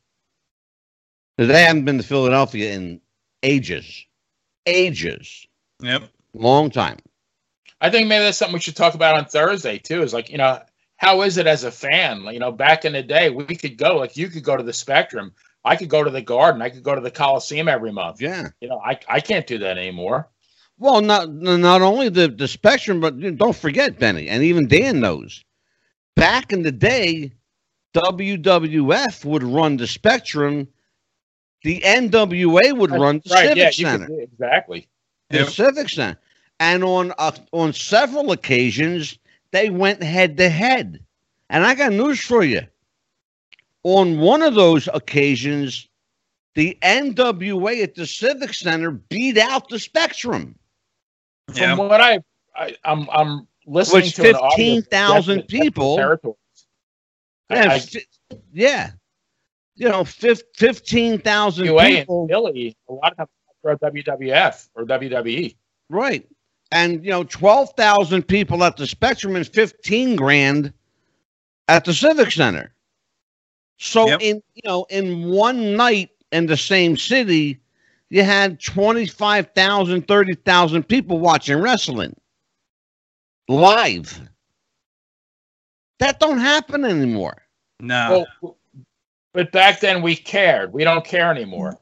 [1.39, 3.01] They haven't been to Philadelphia in
[3.45, 4.05] ages,
[4.66, 5.47] ages,
[5.80, 6.11] Yep.
[6.34, 6.99] long time.
[7.80, 10.03] I think maybe that's something we should talk about on Thursday too.
[10.03, 10.61] Is like, you know,
[10.97, 12.22] how is it as a fan?
[12.24, 14.72] You know, back in the day, we could go like you could go to the
[14.72, 15.32] Spectrum,
[15.64, 18.20] I could go to the Garden, I could go to the Coliseum every month.
[18.20, 18.49] Yeah.
[18.61, 20.28] You know, I I can't do that anymore.
[20.80, 25.45] Well, not not only the the spectrum, but don't forget Benny, and even Dan knows.
[26.16, 27.32] Back in the day,
[27.95, 30.66] WWF would run the spectrum
[31.65, 34.07] the NWA would run the right, Civic yeah, Center.
[34.07, 34.89] could, exactly.
[35.31, 35.49] the Yep.
[35.49, 36.19] Civic Center.
[36.61, 39.19] And on uh, on several occasions,
[39.53, 41.05] they went head to head.
[41.51, 42.63] And I got news for you.
[43.85, 45.89] On one of those occasions,
[46.55, 50.59] the NWA at the Civic Center beat out the Spectrum.
[51.55, 51.77] Yeah.
[51.77, 52.19] From what I,
[52.57, 56.37] I I'm I'm listening Which to 15,000 that's the- that's the people- territories.
[57.51, 58.91] Yeah, I- I- yeah.
[59.79, 62.22] You know, fif- 15,000 people.
[62.22, 63.29] and Philly, a lot of times
[63.62, 64.85] for WWF or.
[64.85, 65.57] WWE.
[65.89, 66.26] Right.
[66.72, 70.72] And, you know, 12,000 people at the Spectrum and 15 grand
[71.68, 72.72] at the Civic Center.
[73.79, 74.20] So Yep.
[74.20, 77.61] in, you know, in one night in the same city,
[78.11, 82.14] you had 25,000, 30,000 people watching wrestling
[83.49, 84.29] live.
[86.01, 87.43] That don't happen anymore.
[87.81, 88.26] No.
[88.43, 88.58] Well,
[89.39, 90.72] but back then we cared.
[90.72, 91.78] We don't care anymore.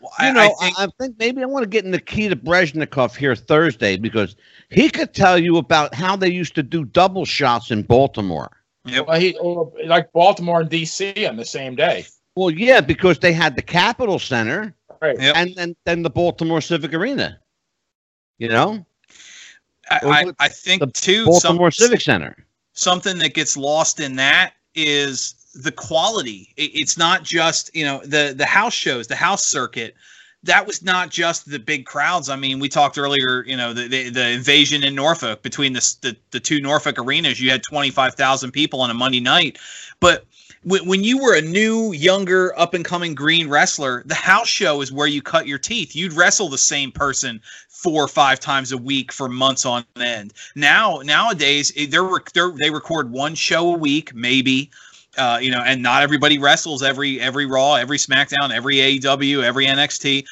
[0.00, 2.34] Well, You I, know, I I think I, think maybe I want to get Nikita
[2.34, 4.34] Brezhnikov here Thursday because
[4.70, 8.50] he could tell you about how they used to do double shots in Baltimore.
[8.86, 9.06] Yep.
[9.06, 9.38] Well, he
[9.86, 12.06] like Baltimore and DC on the same day.
[12.34, 15.16] Well, yeah, because they had the Capitol Center Right.
[15.20, 15.36] Yep.
[15.36, 17.38] and then then the Baltimore Civic Arena.
[18.38, 18.84] You know,
[19.92, 22.36] I, I, I think the too Baltimore some, Civic Center.
[22.72, 26.52] something that gets lost in that is the quality.
[26.56, 29.94] It, it's not just you know the the house shows, the house circuit.
[30.42, 32.28] That was not just the big crowds.
[32.28, 33.44] I mean, we talked earlier.
[33.44, 37.40] You know, the the, the invasion in Norfolk between the, the the two Norfolk arenas.
[37.40, 39.58] You had twenty five thousand people on a Monday night,
[40.00, 40.26] but
[40.66, 44.90] when, you were a new, younger, up and coming green wrestler, the house show is
[44.90, 45.94] where you cut your teeth.
[45.94, 50.32] You'd wrestle the same person four or five times a week for months on end.
[50.56, 54.70] Now, nowadays, eh, they're, they're they record one show a week, maybe.
[55.16, 59.66] Uh, you know, and not everybody wrestles every every Raw, every SmackDown, every AEW, every
[59.66, 60.26] NXT.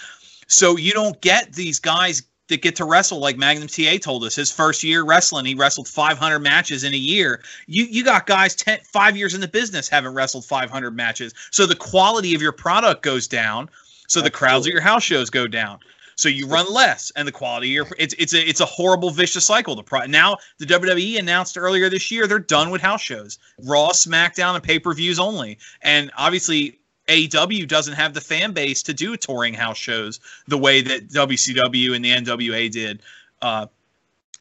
[0.47, 4.35] So you don't get these guys that get to wrestle like Magnum TA told us.
[4.35, 7.43] His first year wrestling, he wrestled 500 matches in a year.
[7.67, 11.33] You you got guys 10, five years in the business haven't wrestled 500 matches.
[11.51, 13.71] So the quality of your product goes down.
[14.09, 15.79] So the crowds at your house shows go down.
[16.17, 19.11] So you run less, and the quality of your it's it's a it's a horrible
[19.11, 19.75] vicious cycle.
[19.75, 23.91] The pro, now the WWE announced earlier this year they're done with house shows, Raw,
[23.91, 25.59] SmackDown, and pay per views only.
[25.83, 30.81] And obviously AEW doesn't have the fan base to do touring house shows the way
[30.83, 33.03] that WCW and the NWA did.
[33.43, 33.67] Uh,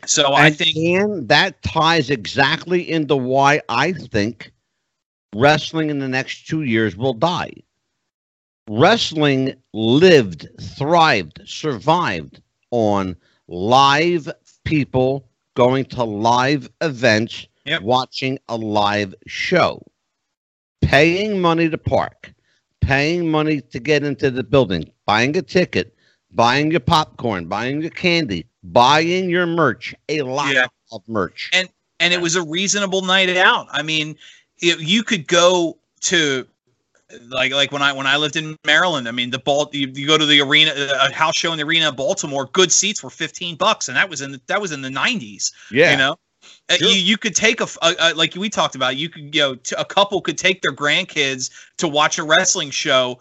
[0.06, 4.52] so I think and that ties exactly into why I think
[5.36, 7.54] wrestling in the next two years will die.
[8.70, 12.42] Wrestling lived, thrived, survived
[12.72, 13.16] on
[13.48, 14.32] live
[14.64, 17.82] people going to live events, Yep.
[17.82, 19.82] watching a live show,
[20.82, 22.34] paying money to park,
[22.82, 25.96] paying money to get into the building, buying a ticket,
[26.34, 30.68] buying your popcorn, buying your candy, buying your merch, a lot Yeah.
[30.92, 31.50] of merch.
[31.54, 33.68] and and it was a reasonable night out.
[33.72, 34.18] I mean,
[34.60, 36.46] it, you could go to
[37.28, 39.08] like like when I when I lived in Maryland.
[39.08, 41.64] I mean, the ball you, you go to the arena, a house show in the
[41.66, 42.50] arena of Baltimore.
[42.54, 45.52] Good seats were fifteen bucks, and that was in the, that was in the nineties.
[45.72, 45.92] yeah.
[45.92, 46.16] You know,
[46.70, 46.90] Uh, Sure.
[46.90, 47.68] you you could take a
[48.16, 48.96] like we talked about.
[48.98, 52.70] You could you know t- a couple could take their grandkids to watch a wrestling
[52.72, 53.20] show.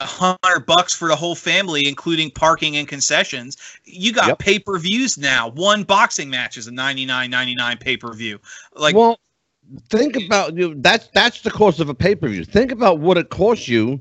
[0.00, 3.56] A hundred bucks for the whole family, including parking and concessions.
[3.84, 4.38] You got Yep.
[4.40, 5.48] pay per views now.
[5.50, 8.40] One boxing match is a ninety nine ninety nine pay per view.
[8.74, 9.20] Like well,
[9.88, 10.74] think about you.
[10.76, 12.44] That's that's the cost of a pay per view.
[12.44, 14.00] Think about what it costs you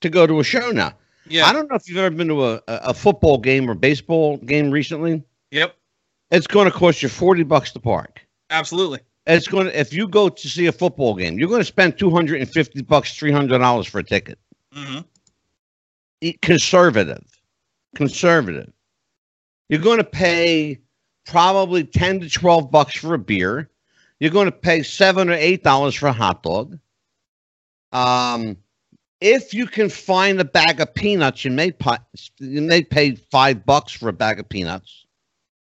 [0.00, 0.92] to go to a show now.
[1.28, 4.36] yeah, I don't know if you've ever been to a, a football game or baseball
[4.38, 5.22] game recently.
[5.50, 5.74] yep,
[6.30, 8.20] It's going to cost you forty bucks to park.
[8.50, 9.00] absolutely.
[9.26, 11.98] It's going to if you go to see a football game, you're going to spend
[11.98, 14.38] two hundred and fifty bucks, three hundred dollars for a ticket.
[14.72, 14.98] hmm
[16.22, 17.22] E- Conservative,
[17.94, 18.72] conservative.
[19.68, 20.78] You're going to pay
[21.26, 23.68] probably ten to twelve bucks for a beer.
[24.20, 26.78] You're going to pay seven or eight dollars for a hot dog.
[27.92, 28.56] Um,
[29.20, 31.98] if you can find a bag of peanuts, you may pi-
[32.38, 35.04] you may pay five bucks for a bag of peanuts.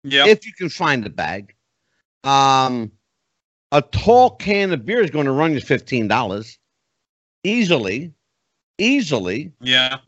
[0.04, 1.54] Yeah, if you can find a bag.
[2.22, 2.90] Um,
[3.72, 6.58] a tall can of beer is going to run you fifteen dollars,
[7.42, 8.12] easily,
[8.78, 9.52] easily.
[9.60, 9.98] yeah,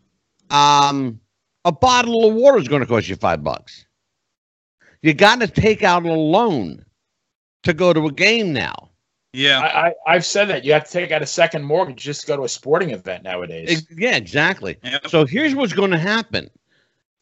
[0.51, 1.21] Um,
[1.65, 3.87] a bottle of water is going to cost you five bucks.
[5.03, 6.85] You got to take out a loan
[7.67, 8.89] to go to a game now.
[9.33, 9.61] yeah.
[9.61, 12.27] I, I I've said that you have to take out a second mortgage just to
[12.27, 13.69] go to a sporting event nowadays.
[13.71, 14.79] Ex- yeah, exactly.
[14.83, 15.09] Yep.
[15.09, 16.49] So here's what's going to happen,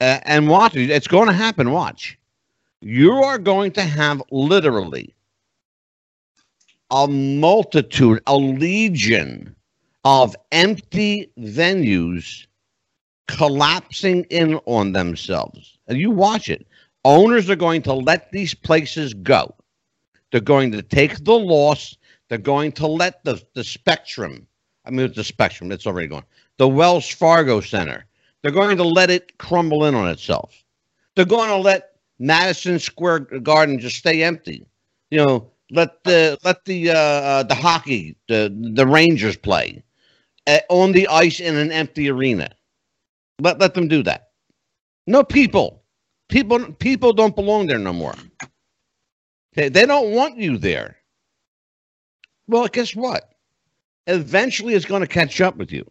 [0.00, 0.76] uh, and watch.
[0.76, 1.72] It's going to happen.
[1.72, 2.18] Watch.
[2.80, 5.14] You are going to have literally
[6.90, 9.56] a multitude, a legion
[10.04, 12.46] of empty venues
[13.26, 15.78] collapsing in on themselves.
[15.88, 16.66] And you watch it.
[17.06, 19.54] Owners are going to let these places go.
[20.34, 21.96] They're going to take the loss.
[22.28, 24.48] They're going to let the, the spectrum,
[24.84, 26.24] I mean, it's the spectrum, it's already gone.
[26.58, 28.04] The Wells Fargo Center,
[28.42, 30.64] they're going to let it crumble in on itself.
[31.14, 34.66] They're going to let Madison Square Garden just stay empty.
[35.12, 39.84] You know, let the let the uh, uh, the hockey the the Rangers play
[40.48, 42.50] uh, on the ice in an empty arena.
[43.40, 44.30] Let let them do that.
[45.06, 45.84] No people,
[46.28, 48.14] people people don't belong there no more.
[49.54, 50.96] They, they don't want you there.
[52.46, 53.32] Well, guess what?
[54.06, 55.90] Eventually, it's going to catch up with you.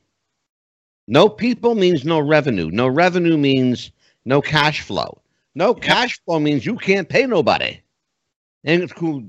[1.08, 2.70] No people means no revenue.
[2.72, 3.92] No revenue means
[4.26, 5.20] no cash flow.
[5.56, 7.80] No cash flow means you can't pay nobody.
[8.64, 9.24] And it's cool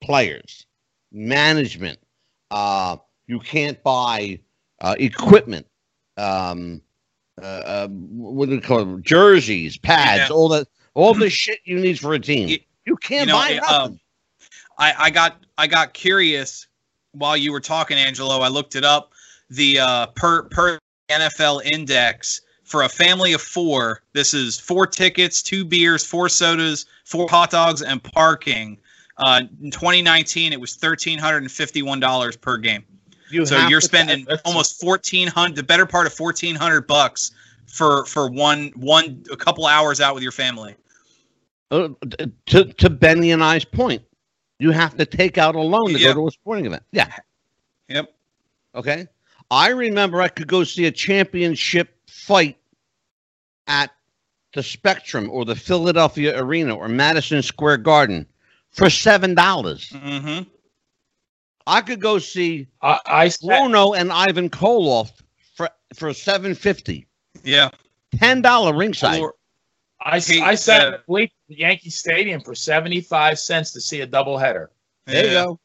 [0.00, 0.66] players,
[1.12, 1.98] management.
[2.50, 2.96] Uh,
[3.26, 4.38] you can't buy
[4.80, 5.66] uh, equipment.
[6.16, 6.80] Um,
[7.40, 9.02] uh, uh, what do they call them?
[9.02, 10.34] Jerseys, pads, Yeah.
[10.34, 12.58] all that, all the shit you need for a team.
[12.84, 13.92] You- can't you know, buy it, nothing.
[13.92, 14.00] um,
[14.78, 16.66] I, I got I got curious
[17.12, 18.40] while you were talking, Angelo.
[18.40, 19.12] I looked it up.
[19.50, 20.78] The uh, per per
[21.10, 24.02] NFL index for a family of four.
[24.12, 28.78] This is four tickets, two beers, four sodas, four hot dogs, and parking.
[29.18, 32.84] Uh, in 2019, it was thirteen hundred and fifty-one dollars per game.
[33.30, 37.32] you So you're spending almost fourteen hundred, the better part of fourteen hundred bucks
[37.66, 40.74] for for one one a couple hours out with your family.
[41.70, 41.88] Uh,
[42.46, 44.02] to to Benny and I's point,
[44.58, 46.08] you have to take out a loan to Yeah.
[46.08, 46.82] go to a sporting event.
[46.92, 47.12] Yeah.
[47.88, 48.12] Yep.
[48.74, 49.06] Okay.
[49.50, 52.56] I remember I could go see a championship fight
[53.66, 53.90] at
[54.52, 58.26] the Spectrum or the Philadelphia Arena or Madison Square Garden
[58.72, 59.90] for seven dollars.
[59.90, 60.48] Mm-hmm.
[61.66, 65.10] I could go see I, I sat, Bruno and Ivan Koloff
[65.54, 67.06] for for seven fifty.
[67.44, 67.70] Yeah.
[68.16, 69.20] Ten dollar ringside.
[69.20, 69.34] Or-
[70.02, 73.72] I, Hey, I sat uh, in the bleachers at Yankee Stadium for seventy five cents
[73.72, 74.68] to see a doubleheader.
[75.06, 75.60] there you go.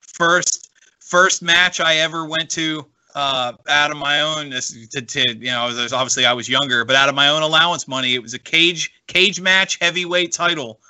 [0.00, 0.70] First
[1.00, 5.50] first match I ever went to uh, out of my own this to, to you
[5.50, 8.38] know obviously I was younger but out of my own allowance money it was a
[8.38, 10.80] cage cage match heavyweight title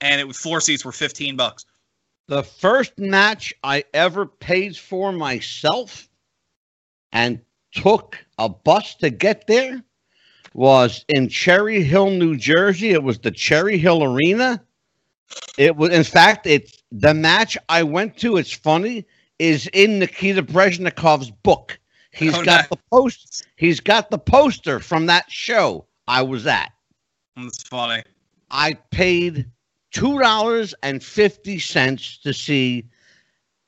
[0.00, 1.64] and it was floor seats were 15 bucks
[2.26, 6.08] The first match I ever paid for myself
[7.12, 7.40] and
[7.72, 9.82] took a bus to get there
[10.54, 12.90] was in Cherry Hill, New Jersey.
[12.90, 14.62] It was the Cherry Hill Arena.
[15.58, 18.36] It was, in fact, it's the match I went to.
[18.36, 19.06] It's funny
[19.38, 21.78] is in Nikita Brezhnikov's book.
[22.12, 22.68] He's Oh, got nice.
[22.70, 23.46] the post.
[23.56, 26.72] He's got the poster from that show I was at.
[27.36, 28.02] that's funny
[28.50, 29.46] I paid
[29.92, 32.86] two dollars and fifty cents to see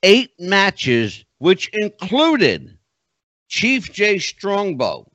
[0.02, 2.76] eight matches, which included
[3.48, 5.10] Chief Jay Strongbow,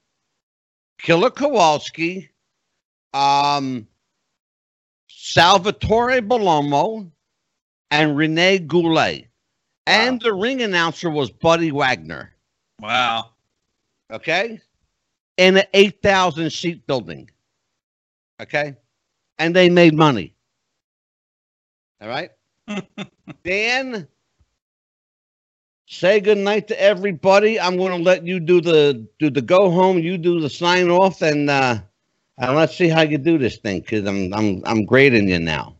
[0.97, 2.29] Killer Kowalski,
[3.13, 3.87] um,
[5.07, 7.09] Salvatore Bellomo,
[7.91, 9.27] and Rene Goulet.
[9.85, 12.33] And the ring announcer was Buddy Wagner.
[12.81, 13.29] wow
[14.11, 14.61] Okay,
[15.37, 17.29] in an eight thousand seat building.
[18.41, 18.75] Okay,
[19.37, 20.33] and they made money.
[22.01, 22.31] All right,
[23.43, 24.07] Dan.
[25.87, 27.59] Say good night to everybody.
[27.59, 29.99] I'm going to let you do the do the go home.
[29.99, 31.79] You do the sign off, and uh,
[32.37, 35.75] and let's see how you do this thing because I'm I'm I'm grading you now.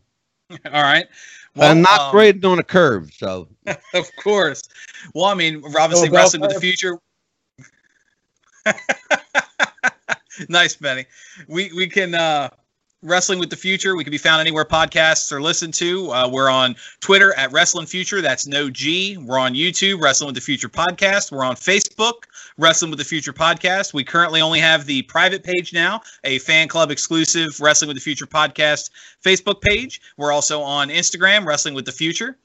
[0.72, 1.06] all right
[1.54, 3.48] Well, I'm not um, grading on a curve, so
[3.94, 4.62] Of course.
[5.14, 6.98] Well, I mean, we're obviously Oh, wrestling with the future.
[10.48, 11.04] nice, Benny.
[11.48, 12.48] We we can uh
[13.02, 13.96] wrestling with the future.
[13.96, 16.10] We can be found anywhere podcasts are listened to.
[16.12, 18.20] Uh, we're on Twitter at Wrestling Future.
[18.20, 19.16] That's no G.
[19.16, 21.30] We're on YouTube, Wrestling with the Future podcast.
[21.30, 22.24] We're on Facebook,
[22.56, 23.94] Wrestling with the Future podcast.
[23.94, 28.02] We currently only have the private page now, a fan club exclusive Wrestling with the
[28.02, 28.90] Future podcast
[29.24, 30.00] Facebook page.
[30.16, 32.36] We're also on Instagram, Wrestling with the Future.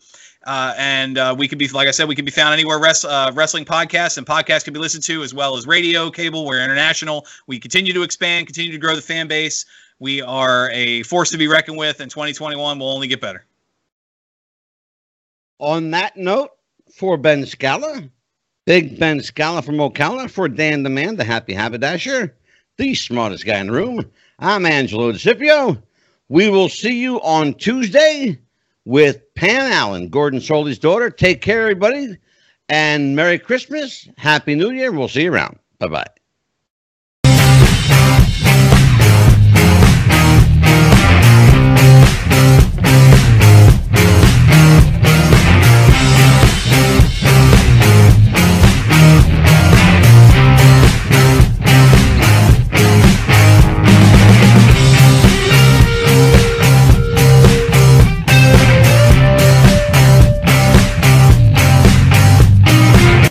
[0.45, 3.31] Uh, and uh, we can be, like I said, we can be found anywhere uh,
[3.33, 6.45] wrestling podcasts and podcasts can be listened to as well as radio, cable.
[6.45, 7.25] We're international.
[7.47, 9.65] We continue to expand, continue to grow the fan base.
[9.99, 13.45] We are a force to be reckoned with, and 2021 will only get better.
[15.59, 16.49] on that note,
[16.93, 18.03] for Ben Scala,
[18.65, 22.35] Big Ben Scala from Ocala, for Dan the Man, the Happy Haberdasher,
[22.77, 25.81] the smartest guy in the room, I'm Angelo DeCipio.
[26.29, 28.39] We will see you on Tuesday
[28.85, 31.09] with Pam Allen, Gordon Solie's daughter.
[31.09, 32.17] Take care, everybody,
[32.69, 34.91] and Merry Christmas, Happy New Year.
[34.91, 35.59] We'll see you around.
[35.79, 36.22] Bye bye.